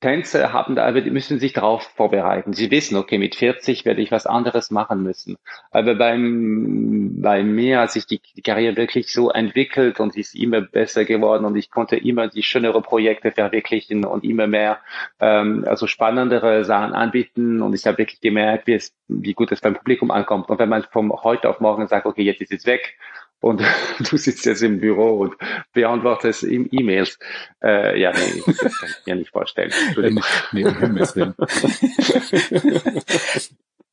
[0.00, 2.52] Tänzer haben da, die müssen sich darauf vorbereiten.
[2.52, 5.38] Sie wissen, okay, mit 40 werde ich was anderes machen müssen.
[5.70, 10.60] Aber beim, bei mir hat sich die, die Karriere wirklich so entwickelt und ist immer
[10.60, 14.80] besser geworden und ich konnte immer die schönere Projekte verwirklichen und immer mehr,
[15.18, 19.62] ähm, also spannendere Sachen anbieten und ich habe wirklich gemerkt, wie es, wie gut es
[19.62, 20.50] beim Publikum ankommt.
[20.50, 22.98] Und wenn man von heute auf morgen sagt, okay, jetzt ist es weg
[23.40, 23.60] und
[24.10, 25.34] du sitzt jetzt im Büro und
[25.72, 27.18] beantwortest E-Mails.
[27.62, 29.72] Äh, ja, nee, das kann ich mir nicht vorstellen.
[30.52, 31.34] nee, um Himmels Willen.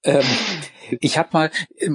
[0.03, 0.25] ähm,
[0.99, 1.51] ich habe mal,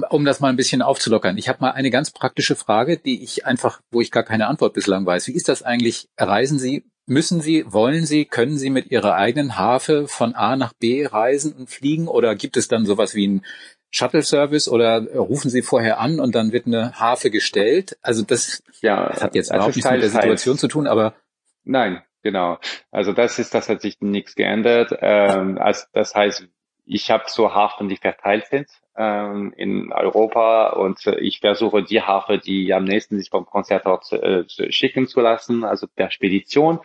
[0.09, 3.45] um das mal ein bisschen aufzulockern, ich habe mal eine ganz praktische Frage, die ich
[3.45, 5.27] einfach, wo ich gar keine Antwort bislang weiß.
[5.27, 6.09] Wie ist das eigentlich?
[6.17, 10.73] Reisen Sie, müssen Sie, wollen Sie, können Sie mit Ihrer eigenen Harfe von A nach
[10.73, 13.45] B reisen und fliegen oder gibt es dann sowas wie ein
[13.91, 17.97] Shuttle-Service oder rufen Sie vorher an und dann wird eine Harfe gestellt?
[18.01, 21.15] Also das, ja, das hat jetzt überhaupt nichts mit der Situation zu tun, aber
[21.63, 22.59] nein, genau.
[22.91, 24.95] Also das ist, das hat sich nichts geändert.
[25.01, 26.47] Ähm, also das heißt,
[26.85, 32.01] ich habe so Hafen, die verteilt sind ähm, in Europa und äh, ich versuche die
[32.01, 36.79] Hafe, die am nächsten sich vom Konzertort äh, schicken zu lassen, also per Spedition.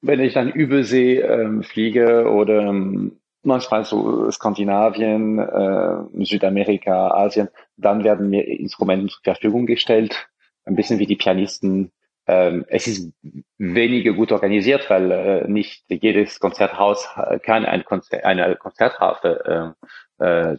[0.00, 8.04] Wenn ich dann Übersee ähm, fliege oder ähm, manchmal so Skandinavien, äh, Südamerika, Asien, dann
[8.04, 10.28] werden mir Instrumente zur Verfügung gestellt,
[10.64, 11.90] ein bisschen wie die Pianisten.
[12.28, 13.12] Ähm, es ist
[13.56, 17.08] weniger gut organisiert, weil äh, nicht jedes Konzerthaus
[17.42, 19.74] kann ein Konzer eine Konzerthafe
[20.20, 20.56] äh, äh,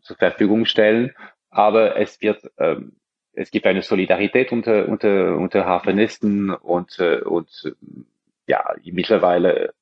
[0.00, 1.12] zur Verfügung stellen,
[1.50, 2.76] aber es wird äh,
[3.36, 7.74] es gibt eine Solidarität unter unter unter Hafenisten und äh, und
[8.46, 9.72] ja mittlerweile äh,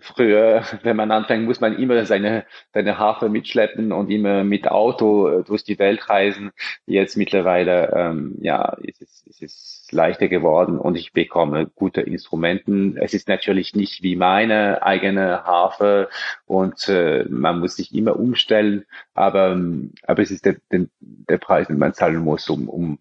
[0.00, 5.28] früher, wenn man anfängt, muss man immer seine, seine Hafe mitschleppen und immer mit Auto
[5.28, 6.52] äh, durch die Welt reisen.
[6.86, 12.96] Jetzt mittlerweile, ähm, ja, ist es, ist es leichter geworden und ich bekomme gute Instrumenten.
[12.96, 16.08] Es ist natürlich nicht wie meine eigene Harfe
[16.46, 19.60] und äh, man muss sich immer umstellen, aber,
[20.02, 22.98] aber es ist der, der, der Preis, den man zahlen muss, um, um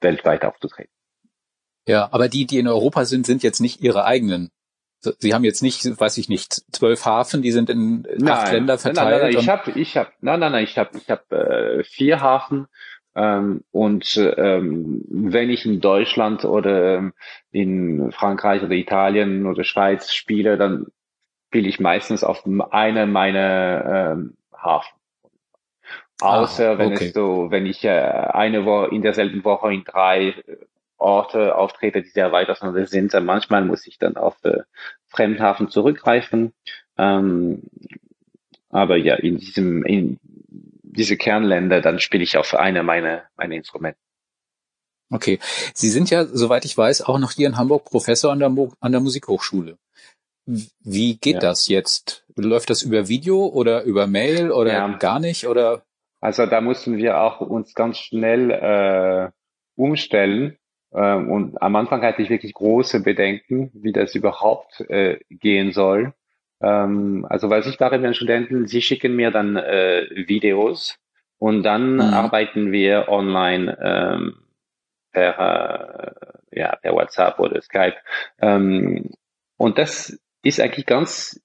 [0.00, 0.92] weltweit aufzutreten.
[1.88, 4.50] Ja, aber die, die in Europa sind, sind jetzt nicht ihre eigenen
[5.00, 8.78] Sie haben jetzt nicht, weiß ich nicht, zwölf Hafen, die sind in nein, acht Länder
[8.78, 8.96] verteilt.
[8.96, 11.84] Nein, nein, nein, ich habe, ich habe, nein, nein, nein, ich habe, ich habe äh,
[11.84, 12.66] vier Hafen
[13.16, 17.14] ähm, und ähm, wenn ich in Deutschland oder ähm,
[17.50, 20.86] in Frankreich oder Italien oder Schweiz spiele, dann
[21.48, 24.94] spiele ich meistens auf einer meiner ähm, Hafen.
[26.20, 29.84] Ah, Außer ah, wenn es so, wenn ich äh, eine Woche in derselben Woche in
[29.84, 30.34] drei
[31.06, 33.14] Orte auftrete, die sehr weit auseinander sind.
[33.22, 34.62] Manchmal muss ich dann auf äh,
[35.06, 36.52] Fremdhafen zurückgreifen.
[36.98, 37.62] Ähm,
[38.70, 40.18] aber ja, in diesem, in
[40.82, 44.00] diese Kernländer, dann spiele ich auf eine meiner meine Instrumente.
[45.10, 45.38] Okay.
[45.72, 48.72] Sie sind ja, soweit ich weiß, auch noch hier in Hamburg Professor an der, Mo
[48.80, 49.78] an der Musikhochschule.
[50.46, 51.40] Wie geht ja.
[51.40, 52.24] das jetzt?
[52.34, 54.88] Läuft das über Video oder über Mail oder ja.
[54.96, 55.46] gar nicht?
[55.46, 55.82] Oder?
[56.20, 59.30] Also da mussten wir auch uns ganz schnell äh,
[59.76, 60.58] umstellen.
[60.94, 66.14] Ähm, und am Anfang hatte ich wirklich große Bedenken, wie das überhaupt äh, gehen soll.
[66.60, 70.98] Ähm, also weil ich bei den Studenten, sie schicken mir dann äh, Videos
[71.38, 72.00] und dann mhm.
[72.00, 74.38] arbeiten wir online ähm,
[75.12, 76.14] per,
[76.52, 77.96] äh, ja, per WhatsApp oder Skype.
[78.40, 79.10] Ähm,
[79.56, 81.42] und das ist eigentlich ganz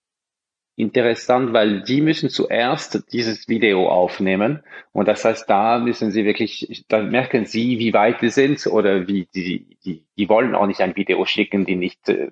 [0.82, 4.64] interessant, weil die müssen zuerst dieses Video aufnehmen.
[4.92, 9.08] Und das heißt, da müssen sie wirklich, da merken sie, wie weit sie sind oder
[9.08, 12.32] wie die, die, die wollen auch nicht ein Video schicken, die nicht äh,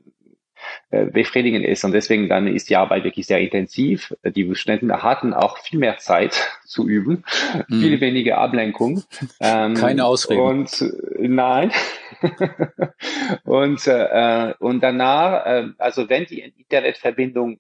[0.90, 1.86] äh, befriedigend ist.
[1.86, 4.16] Und deswegen dann ist die Arbeit wirklich sehr intensiv.
[4.24, 7.24] Die Studenten hatten auch viel mehr Zeit zu üben,
[7.68, 7.82] mhm.
[7.82, 9.04] viel weniger Ablenkung.
[9.40, 10.42] Ähm, Keine Ausreden.
[10.42, 11.72] Und äh, nein.
[13.44, 17.60] und, äh, und danach, äh, also wenn die Internetverbindung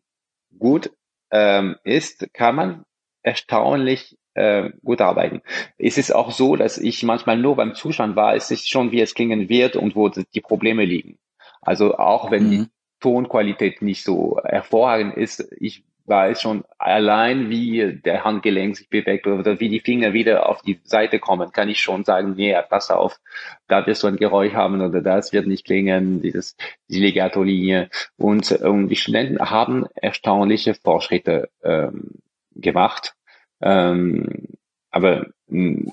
[0.57, 0.91] gut
[1.31, 2.85] ähm, ist, kann man
[3.23, 5.41] erstaunlich äh, gut arbeiten.
[5.77, 9.01] Es ist auch so, dass ich manchmal nur beim Zustand war, es ist schon, wie
[9.01, 11.19] es klingen wird und wo die Probleme liegen.
[11.61, 12.51] Also auch wenn mhm.
[12.51, 12.65] die
[12.99, 19.59] Tonqualität nicht so hervorragend ist, ich weiß schon allein, wie der Handgelenk sich bewegt oder
[19.59, 23.19] wie die Finger wieder auf die Seite kommen, kann ich schon sagen, nee, pass auf,
[23.67, 26.57] da wirst du ein Geräusch haben oder das wird nicht klingen, dieses,
[26.89, 27.89] die Legato-Linie.
[28.17, 32.15] Und, und die Studenten haben erstaunliche Fortschritte ähm,
[32.55, 33.15] gemacht.
[33.61, 34.47] Ähm,
[34.89, 35.91] aber mh, hm,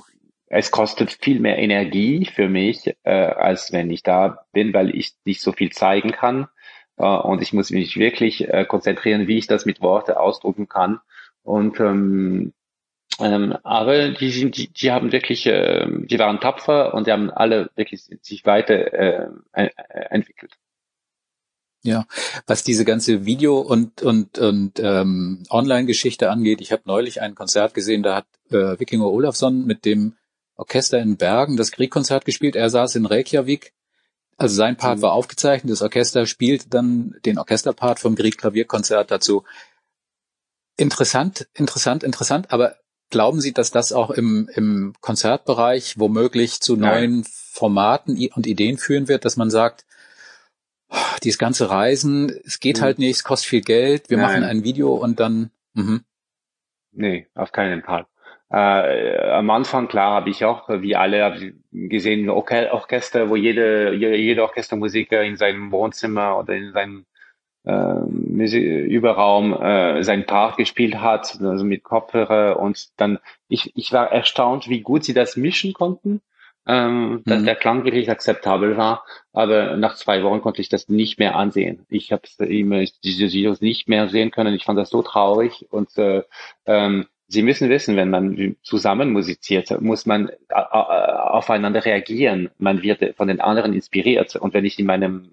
[0.49, 5.15] es kostet viel mehr Energie für mich, äh, als wenn ich da bin, weil ich
[5.25, 6.47] nicht so viel zeigen kann.
[6.97, 11.01] Und ich muss mich wirklich äh, konzentrieren, wie ich das mit Worte ausdrücken kann.
[11.43, 12.53] Und ähm,
[13.19, 17.31] ähm, aber die sind, die, die haben wirklich, äh, die waren tapfer und die haben
[17.31, 19.29] alle wirklich sich weiter äh,
[20.11, 20.53] entwickelt.
[21.83, 22.05] Ja,
[22.47, 27.75] was diese ganze Video- und und und ähm, Online-Geschichte angeht, ich habe neulich ein Konzert
[27.75, 30.17] gesehen, da hat äh, Wikinger Olafsson mit dem
[30.57, 32.57] Orchester in Bergen das Kriegkonzert gespielt.
[32.57, 33.73] Er saß in Reykjavik
[34.37, 35.03] also sein Part mhm.
[35.03, 39.45] war aufgezeichnet, das Orchester spielt dann den Orchesterpart vom Grieg Klavierkonzert dazu.
[40.77, 42.77] Interessant, interessant, interessant, aber
[43.11, 46.91] glauben Sie, dass das auch im, im Konzertbereich womöglich zu Nein.
[46.91, 49.87] neuen Formaten und Ideen führen wird, dass man sagt,
[51.23, 52.83] dieses ganze Reisen, es geht mhm.
[52.83, 54.27] halt nicht, es kostet viel Geld, wir Nein.
[54.27, 55.51] machen ein Video und dann.
[55.75, 56.05] Mhm.
[56.93, 58.07] Nee, auf keinen Fall.
[58.49, 65.23] Äh, am Anfang, klar, habe ich auch, wie alle, gesehen, Orchester, wo jede, jede Orchestermusiker
[65.23, 67.07] in seinem Wohnzimmer oder in seinem
[67.67, 74.13] äh, Überraum äh, sein Part gespielt hat, also mit Kopfhörer und dann, ich, ich war
[74.13, 76.21] erstaunt, wie gut sie das mischen konnten,
[76.69, 77.47] ähm, dass mhm.
[77.47, 81.85] der Klang wirklich akzeptabel war, aber nach zwei Wochen konnte ich das nicht mehr ansehen.
[81.89, 82.23] Ich habe
[83.03, 86.23] diese Videos nicht mehr sehen können, ich fand das so traurig und äh,
[86.67, 92.51] ähm, Sie müssen wissen, wenn man zusammen musiziert, muss man äh, äh, aufeinander reagieren.
[92.59, 94.37] Man wird von den anderen inspiriert.
[94.37, 95.31] Und wenn ich in meinem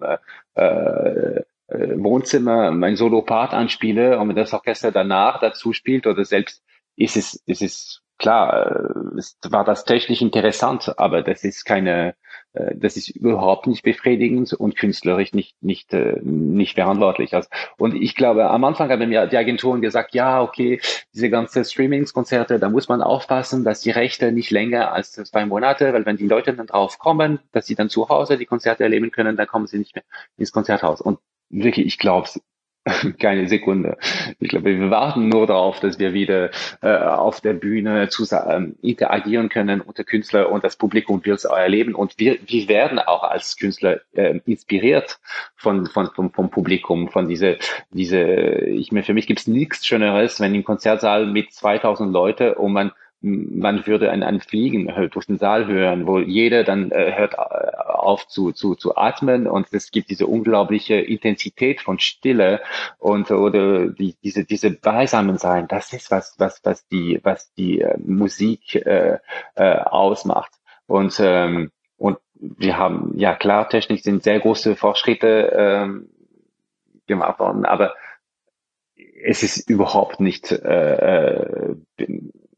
[0.54, 6.62] äh, äh, Wohnzimmer mein Solo-Part anspiele und das Orchester danach dazu spielt oder selbst,
[6.96, 12.12] ist es, ist es klar, es war das technisch interessant, aber das ist keine, äh,
[12.54, 17.34] das ist überhaupt nicht befriedigend und künstlerisch nicht nicht äh, nicht verantwortlich.
[17.34, 20.80] Also, und ich glaube, am Anfang haben mir die Agenturen gesagt, ja, okay,
[21.12, 25.92] diese ganze Streamingskonzerte, da muss man aufpassen, dass die Rechte nicht länger als zwei Monate,
[25.92, 29.10] weil wenn die Leute dann drauf kommen, dass sie dann zu Hause die Konzerte erleben
[29.10, 30.04] können, dann kommen sie nicht mehr
[30.36, 31.00] ins Konzerthaus.
[31.00, 31.18] Und
[31.50, 32.28] wirklich, ich glaube,
[33.18, 33.96] keine Sekunde.
[34.40, 36.50] Ich glaube, wir warten nur darauf, dass wir wieder
[36.82, 41.44] äh, auf der Bühne zusammen ähm, interagieren können unter Künstler und das Publikum wird es
[41.44, 45.18] erleben und wir, wir werden auch als Künstler äh, inspiriert
[45.56, 47.56] von, von, vom, vom Publikum, von diese,
[47.90, 52.56] diese, ich mir, für mich gibt es nichts Schöneres, wenn im Konzertsaal mit 2000 Leute
[52.56, 52.92] und man
[53.24, 58.28] man würde ein, ein Fliegen durch den Saal hören, wo jeder dann äh, hört auf
[58.28, 62.60] zu, zu, zu atmen und es gibt diese unglaubliche Intensität von Stille
[62.98, 67.80] und oder die, diese, diese Beisammen sein, das ist was, was, was die, was die
[67.80, 69.18] äh, Musik äh,
[69.54, 70.52] äh, ausmacht.
[70.86, 76.10] Und, ähm, und wir haben, ja klar, technisch sind sehr große Fortschritte ähm,
[77.06, 77.94] gemacht worden, aber
[79.24, 81.76] es ist überhaupt nicht äh, äh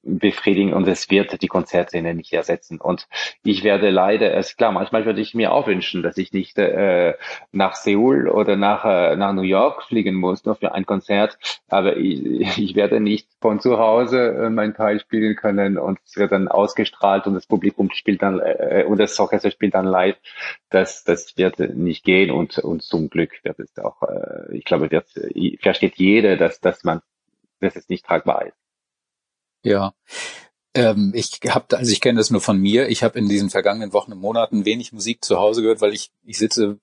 [0.06, 2.80] befriedigen und es wird die Konzertszene nicht ersetzen.
[2.80, 3.08] Und
[3.42, 7.14] ich werde leider, es klar, manchmal würde ich mir auch wünschen, dass ich nicht äh,
[7.52, 11.38] nach Seoul oder nach, äh, nach New York fliegen muss, nur für ein Konzert,
[11.68, 16.16] aber ich, ich werde nicht von zu Hause äh, mein Teil spielen können und es
[16.16, 20.16] wird dann ausgestrahlt und das Publikum spielt dann äh, und das Orchester spielt dann live.
[20.70, 24.90] Das, das wird nicht gehen und, und zum Glück wird es auch, äh, ich glaube,
[24.90, 25.06] wird,
[25.60, 27.02] versteht jeder, dass, dass man,
[27.60, 28.65] dass es nicht tragbar ist.
[29.66, 29.94] Ja.
[30.74, 32.88] Ähm, ich habe, also ich kenne das nur von mir.
[32.88, 36.10] Ich habe in diesen vergangenen Wochen und Monaten wenig Musik zu Hause gehört, weil ich,
[36.22, 36.78] ich sitze,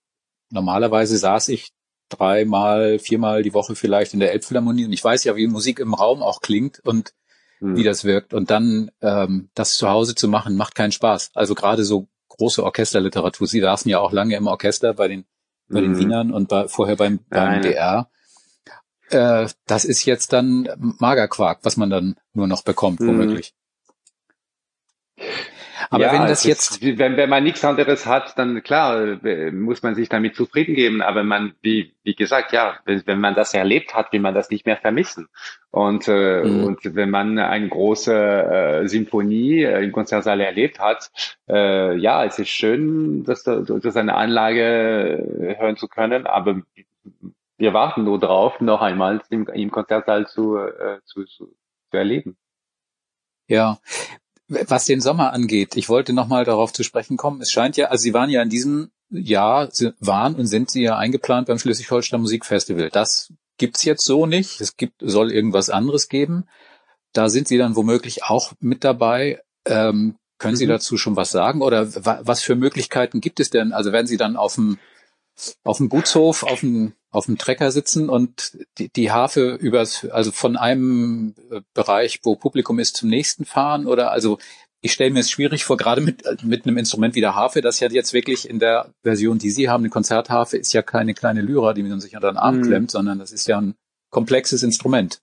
[0.49, 1.71] normalerweise saß ich
[2.09, 5.93] dreimal, viermal die Woche vielleicht in der Elbphilharmonie und ich weiß ja, wie Musik im
[5.93, 7.13] Raum auch klingt und
[7.59, 7.75] hm.
[7.75, 8.33] wie das wirkt.
[8.33, 11.31] Und dann ähm, das zu Hause zu machen, macht keinen Spaß.
[11.33, 13.47] Also gerade so große Orchesterliteratur.
[13.47, 15.25] Sie saßen ja auch lange im Orchester bei den,
[15.69, 15.99] bei den hm.
[15.99, 18.09] Wienern und bei, vorher beim, beim DR
[19.13, 20.67] äh, das ist jetzt dann
[20.99, 23.07] Magerquark, was man dann nur noch bekommt, mhm.
[23.07, 23.53] womöglich.
[25.89, 29.51] Aber ja, wenn das jetzt, ist, wenn, wenn man nichts anderes hat, dann klar äh,
[29.51, 31.01] muss man sich damit zufrieden geben.
[31.01, 34.49] Aber man, wie, wie gesagt, ja, wenn, wenn man das erlebt hat, will man das
[34.49, 35.27] nicht mehr vermissen.
[35.71, 36.63] Und äh, mhm.
[36.63, 41.11] und wenn man eine große äh, Symphonie äh, im Konzertsaal erlebt hat,
[41.47, 46.25] äh, ja, es ist schön, dass das eine Anlage hören zu können.
[46.25, 46.61] Aber
[47.57, 51.55] wir warten nur drauf, noch einmal im, im Konzertsaal zu, äh, zu, zu,
[51.89, 52.37] zu erleben.
[53.47, 53.79] Ja,
[54.47, 57.41] was den Sommer angeht, ich wollte nochmal darauf zu sprechen kommen.
[57.41, 60.83] Es scheint ja, also Sie waren ja in diesem Jahr, Sie waren und sind Sie
[60.83, 62.89] ja eingeplant beim Schleswig-Holstein Musikfestival.
[62.89, 64.61] Das gibt's jetzt so nicht.
[64.61, 66.45] Es gibt, soll irgendwas anderes geben.
[67.13, 69.41] Da sind Sie dann womöglich auch mit dabei.
[69.65, 70.71] Ähm, können Sie mhm.
[70.71, 71.61] dazu schon was sagen?
[71.61, 71.87] Oder
[72.25, 73.71] was für Möglichkeiten gibt es denn?
[73.71, 74.79] Also werden Sie dann auf dem
[75.63, 80.31] auf dem Gutshof, auf dem, auf dem Trecker sitzen und die, die Harfe übers, also
[80.31, 84.39] von einem äh, Bereich, wo Publikum ist, zum nächsten fahren oder also
[84.81, 87.79] ich stelle mir es schwierig vor, gerade mit, mit einem Instrument wie der Harfe, das
[87.79, 91.41] ja jetzt wirklich in der Version, die Sie haben, eine Konzertharfe, ist ja keine kleine
[91.41, 92.63] Lyra, die man sich unter den Arm mhm.
[92.63, 93.75] klemmt, sondern das ist ja ein
[94.09, 95.21] komplexes Instrument.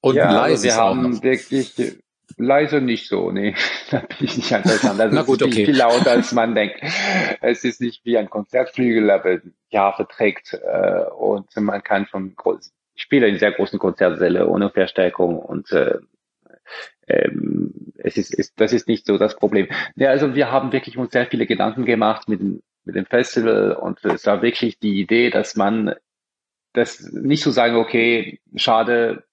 [0.00, 1.74] Und ja, ein leises also wir haben wirklich
[2.36, 3.54] Leise nicht so, nee,
[3.90, 5.00] da bin ich nicht einverstanden.
[5.00, 5.66] Also Na gut, es ist okay.
[5.66, 6.80] viel lauter, als man denkt.
[7.40, 12.72] Es ist nicht wie ein Konzertflügel, aber ja, verträgt äh, und man kann schon groß,
[12.94, 15.98] ich spiele in sehr großen Konzertsäle ohne Verstärkung und äh,
[17.08, 19.68] ähm, es ist, ist, das ist nicht so das Problem.
[19.94, 23.72] Ja, also wir haben wirklich uns sehr viele Gedanken gemacht mit dem, mit dem Festival
[23.72, 25.94] und es war wirklich die Idee, dass man
[26.72, 29.24] das nicht zu so sagen, okay, schade,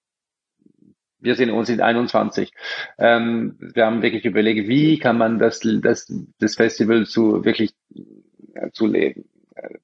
[1.24, 2.52] wir sind uns in 21.
[2.98, 7.74] Ähm, wir haben wirklich überlegt, wie kann man das, das, das Festival zu wirklich
[8.54, 9.24] äh, zu leben,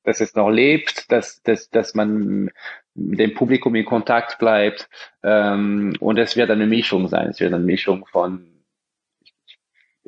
[0.05, 2.51] dass es noch lebt, dass, dass, dass man
[2.95, 4.88] mit dem Publikum in Kontakt bleibt.
[5.22, 7.28] Ähm, und es wird eine Mischung sein.
[7.28, 8.47] Es wird eine Mischung von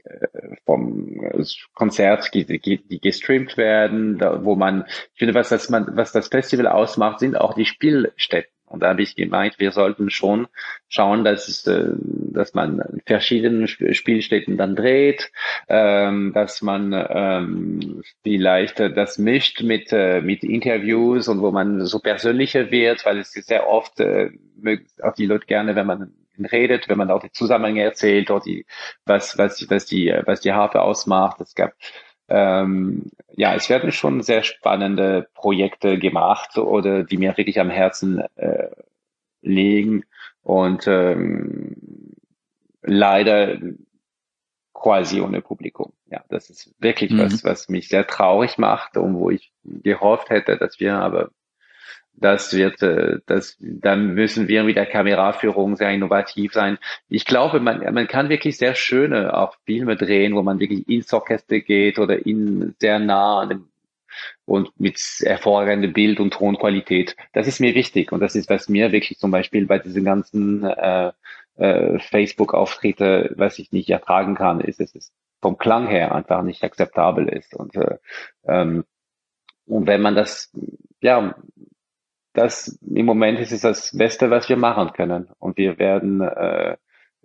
[0.04, 1.20] äh, vom
[1.74, 6.12] Konzert, die, die, die gestreamt werden, da, wo man, ich finde, was das, man, was
[6.12, 8.51] das Festival ausmacht, sind auch die Spielstätten.
[8.72, 10.48] Und da habe ich gemeint, wir sollten schon
[10.88, 15.30] schauen, dass, es, äh, dass man verschiedene Spielstätten dann dreht,
[15.68, 21.98] ähm, dass man ähm, vielleicht das mischt mit, äh, mit Interviews und wo man so
[21.98, 24.30] persönlicher wird, weil es ist sehr oft, äh,
[25.02, 26.14] auch die Leute gerne, wenn man
[26.50, 28.64] redet, wenn man auch die Zusammenhänge erzählt, oder die,
[29.04, 31.40] was, was, was die, was die Harfe ausmacht.
[31.42, 31.74] Es gab
[32.34, 38.22] ähm, ja, es werden schon sehr spannende Projekte gemacht oder die mir wirklich am Herzen
[38.36, 38.70] äh,
[39.42, 40.04] liegen
[40.42, 41.76] und ähm,
[42.82, 43.58] leider
[44.72, 45.92] quasi ohne Publikum.
[46.06, 47.18] Ja, das ist wirklich mhm.
[47.18, 51.30] was, was mich sehr traurig macht und wo ich gehofft hätte, dass wir aber
[52.14, 56.78] das wird, äh, das, dann müssen wir mit der Kameraführung sehr innovativ sein.
[57.08, 61.12] Ich glaube, man, man kann wirklich sehr schöne auch Filme drehen, wo man wirklich ins
[61.12, 63.68] Orchester geht oder in sehr nah an dem
[64.44, 67.16] und mit hervorragender Bild- und Tonqualität.
[67.32, 70.64] Das ist mir wichtig und das ist, was mir wirklich zum Beispiel bei diesen ganzen
[70.64, 71.12] äh,
[71.56, 76.62] äh, Facebook-Auftritte, was ich nicht ertragen kann, ist, dass es vom Klang her einfach nicht
[76.62, 77.54] akzeptabel ist.
[77.54, 77.98] Und, äh,
[78.44, 78.84] ähm,
[79.66, 80.52] und wenn man das,
[81.00, 81.34] ja,
[82.32, 85.28] das im Moment ist es das Beste, was wir machen können.
[85.38, 86.76] Und wir werden, äh,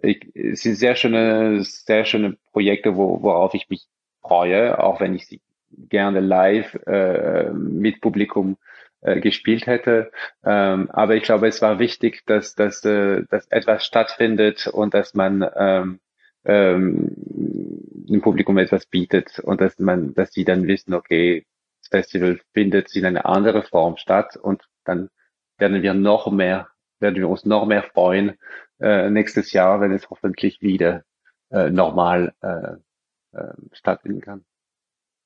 [0.01, 3.87] ich, es sind sehr schöne, sehr schöne Projekte, wo, worauf ich mich
[4.21, 5.41] freue, auch wenn ich sie
[5.89, 8.57] gerne live äh, mit Publikum
[9.01, 10.11] äh, gespielt hätte.
[10.43, 15.13] Ähm, aber ich glaube, es war wichtig, dass, dass, äh, dass etwas stattfindet und dass
[15.13, 15.99] man ähm,
[16.45, 21.45] ähm, dem Publikum etwas bietet und dass man, dass sie dann wissen, okay,
[21.87, 25.09] Festival findet in einer anderen Form statt und dann
[25.57, 26.69] werden wir noch mehr,
[26.99, 28.37] werden wir uns noch mehr freuen
[28.79, 31.03] äh, nächstes Jahr, wenn es hoffentlich wieder
[31.49, 34.45] äh, normal äh, äh, stattfinden kann.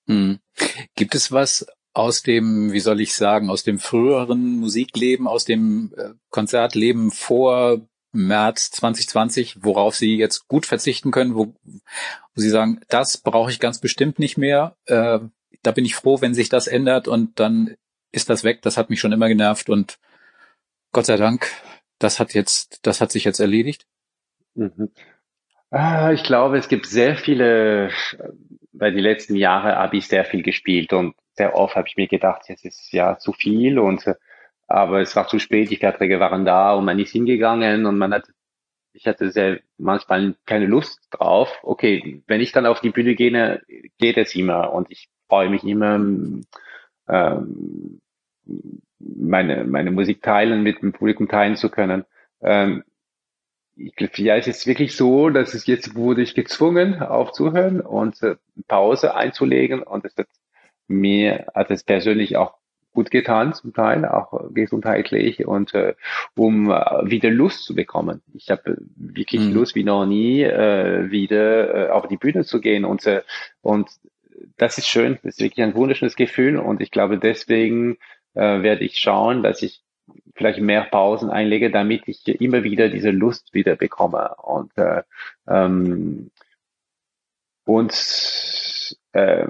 [0.07, 0.39] Hm.
[0.95, 5.93] Gibt es was aus dem, wie soll ich sagen, aus dem früheren Musikleben, aus dem
[5.97, 7.82] äh, Konzertleben vor
[8.14, 13.59] März 2020, worauf Sie jetzt gut verzichten können, wo, wo Sie sagen, das brauche ich
[13.59, 14.76] ganz bestimmt nicht mehr.
[14.86, 15.20] Äh,
[15.64, 17.76] da bin ich froh, wenn sich das ändert und dann
[18.12, 18.62] ist das weg.
[18.62, 19.99] Das hat mich schon immer genervt und
[20.91, 21.47] Gott sei Dank,
[21.99, 23.86] das hat jetzt, das hat sich jetzt erledigt.
[24.55, 24.91] Mhm.
[25.70, 27.91] Ah, ich glaube, es gibt sehr viele,
[28.74, 32.07] bei die letzten Jahre habe ich sehr viel gespielt und sehr oft habe ich mir
[32.07, 34.03] gedacht, jetzt ist ja zu viel und
[34.68, 38.14] aber es war zu spät, die Verträge waren da und man ist hingegangen und man
[38.14, 38.28] hat,
[38.93, 41.59] ich hatte sehr manchmal keine Lust drauf.
[41.64, 43.62] Okay, wenn ich dann auf die Bühne gehe,
[43.97, 45.95] geht es immer und ich freue mich immer,
[47.07, 48.01] ähm,
[48.99, 52.03] meine, meine Musik teilen, mit dem Publikum teilen zu können.
[52.41, 52.84] Ähm,
[53.77, 58.21] ich glaube, ja, es ist wirklich so, dass es jetzt wurde ich gezwungen aufzuhören und
[58.21, 58.36] äh,
[58.67, 60.27] Pause einzulegen und es hat
[60.89, 62.55] mir hat es persönlich auch
[62.91, 65.93] gut getan, zum Teil auch gesundheitlich und äh,
[66.36, 68.21] um äh, wieder Lust zu bekommen.
[68.34, 69.53] Ich habe wirklich mhm.
[69.53, 73.21] Lust wie noch nie äh, wieder äh, auf die Bühne zu gehen und äh,
[73.61, 73.89] und
[74.62, 76.57] das ist schön, das ist wirklich ein wunderschönes Gefühl.
[76.57, 77.97] Und ich glaube deswegen
[78.36, 79.82] äh, werde ich schauen, dass ich
[80.36, 84.36] vielleicht mehr Pausen einlege, damit ich immer wieder diese Lust wieder bekomme.
[84.36, 85.01] Und äh,
[85.47, 86.30] ähm,
[87.66, 89.47] und äh,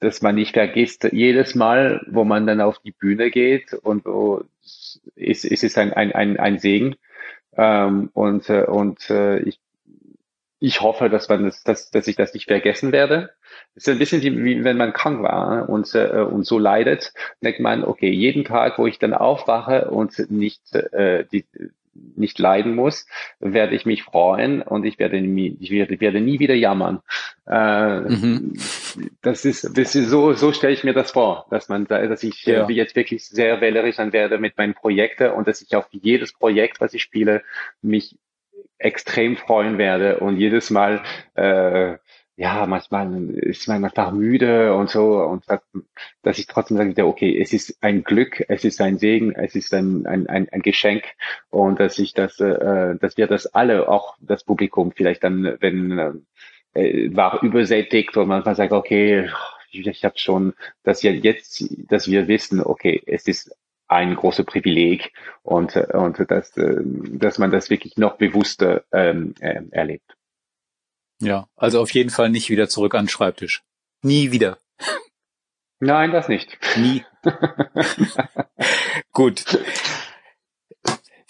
[0.00, 4.44] dass man nicht vergisst, jedes Mal, wo man dann auf die Bühne geht und wo
[5.14, 6.96] ist, ist es ein, ein, ein, ein Segen.
[7.56, 9.58] Ähm, und äh, und äh, ich,
[10.62, 13.30] ich hoffe, dass man das, dass, dass ich das nicht vergessen werde.
[13.74, 17.12] Es ist ein bisschen wie, wie wenn man krank war und, äh, und so leidet,
[17.42, 21.44] denkt man, okay, jeden Tag, wo ich dann aufwache und nicht äh, die,
[21.94, 23.06] nicht leiden muss,
[23.40, 27.00] werde ich mich freuen und ich werde, nie, ich werde, werde nie wieder jammern.
[27.46, 28.54] Äh, mhm.
[29.20, 32.44] Das ist, das ist so, so stelle ich mir das vor, dass man, dass ich
[32.44, 32.68] ja.
[32.68, 36.32] äh, jetzt wirklich sehr wählerisch dann werde mit meinen Projekten und dass ich auf jedes
[36.32, 37.42] Projekt, was ich spiele,
[37.82, 38.16] mich
[38.84, 41.02] extrem freuen werde und jedes Mal
[41.34, 41.96] äh,
[42.36, 45.44] ja, manchmal ist man einfach müde und so und
[46.22, 49.72] dass ich trotzdem sage, okay, es ist ein Glück, es ist ein Segen, es ist
[49.74, 51.04] ein, ein, ein, ein Geschenk
[51.50, 56.24] und dass ich das, äh, dass wir das alle, auch das Publikum vielleicht dann, wenn
[56.74, 59.28] äh, war übersättigt und man sagt, okay,
[59.70, 60.54] ich, ich habe schon,
[60.84, 63.54] dass wir jetzt, dass wir wissen, okay, es ist
[63.92, 65.12] ein großes Privileg
[65.42, 70.16] und und dass dass man das wirklich noch bewusster ähm, äh, erlebt.
[71.20, 73.62] Ja, also auf jeden Fall nicht wieder zurück an den Schreibtisch.
[74.02, 74.58] Nie wieder.
[75.78, 76.58] Nein, das nicht.
[76.76, 77.04] Nie.
[79.12, 79.44] Gut.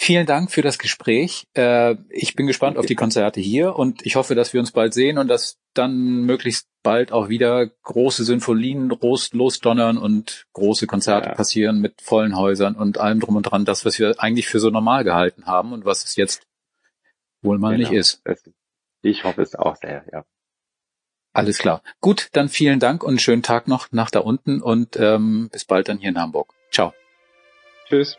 [0.05, 1.47] Vielen Dank für das Gespräch.
[1.55, 4.93] Äh, ich bin gespannt auf die Konzerte hier und ich hoffe, dass wir uns bald
[4.95, 11.35] sehen und dass dann möglichst bald auch wieder große Sinfonien losdonnern und große Konzerte ja.
[11.37, 14.71] passieren mit vollen Häusern und allem drum und dran, das, was wir eigentlich für so
[14.71, 16.49] normal gehalten haben und was es jetzt
[17.41, 17.91] wohl mal genau.
[17.91, 18.25] nicht ist.
[19.03, 20.25] Ich hoffe es auch sehr, ja.
[21.33, 21.81] Alles klar.
[22.01, 25.65] Gut, dann vielen Dank und einen schönen Tag noch nach da unten und ähm, bis
[25.65, 26.53] bald dann hier in Hamburg.
[26.73, 26.93] Ciao.
[27.89, 28.19] Tschüss.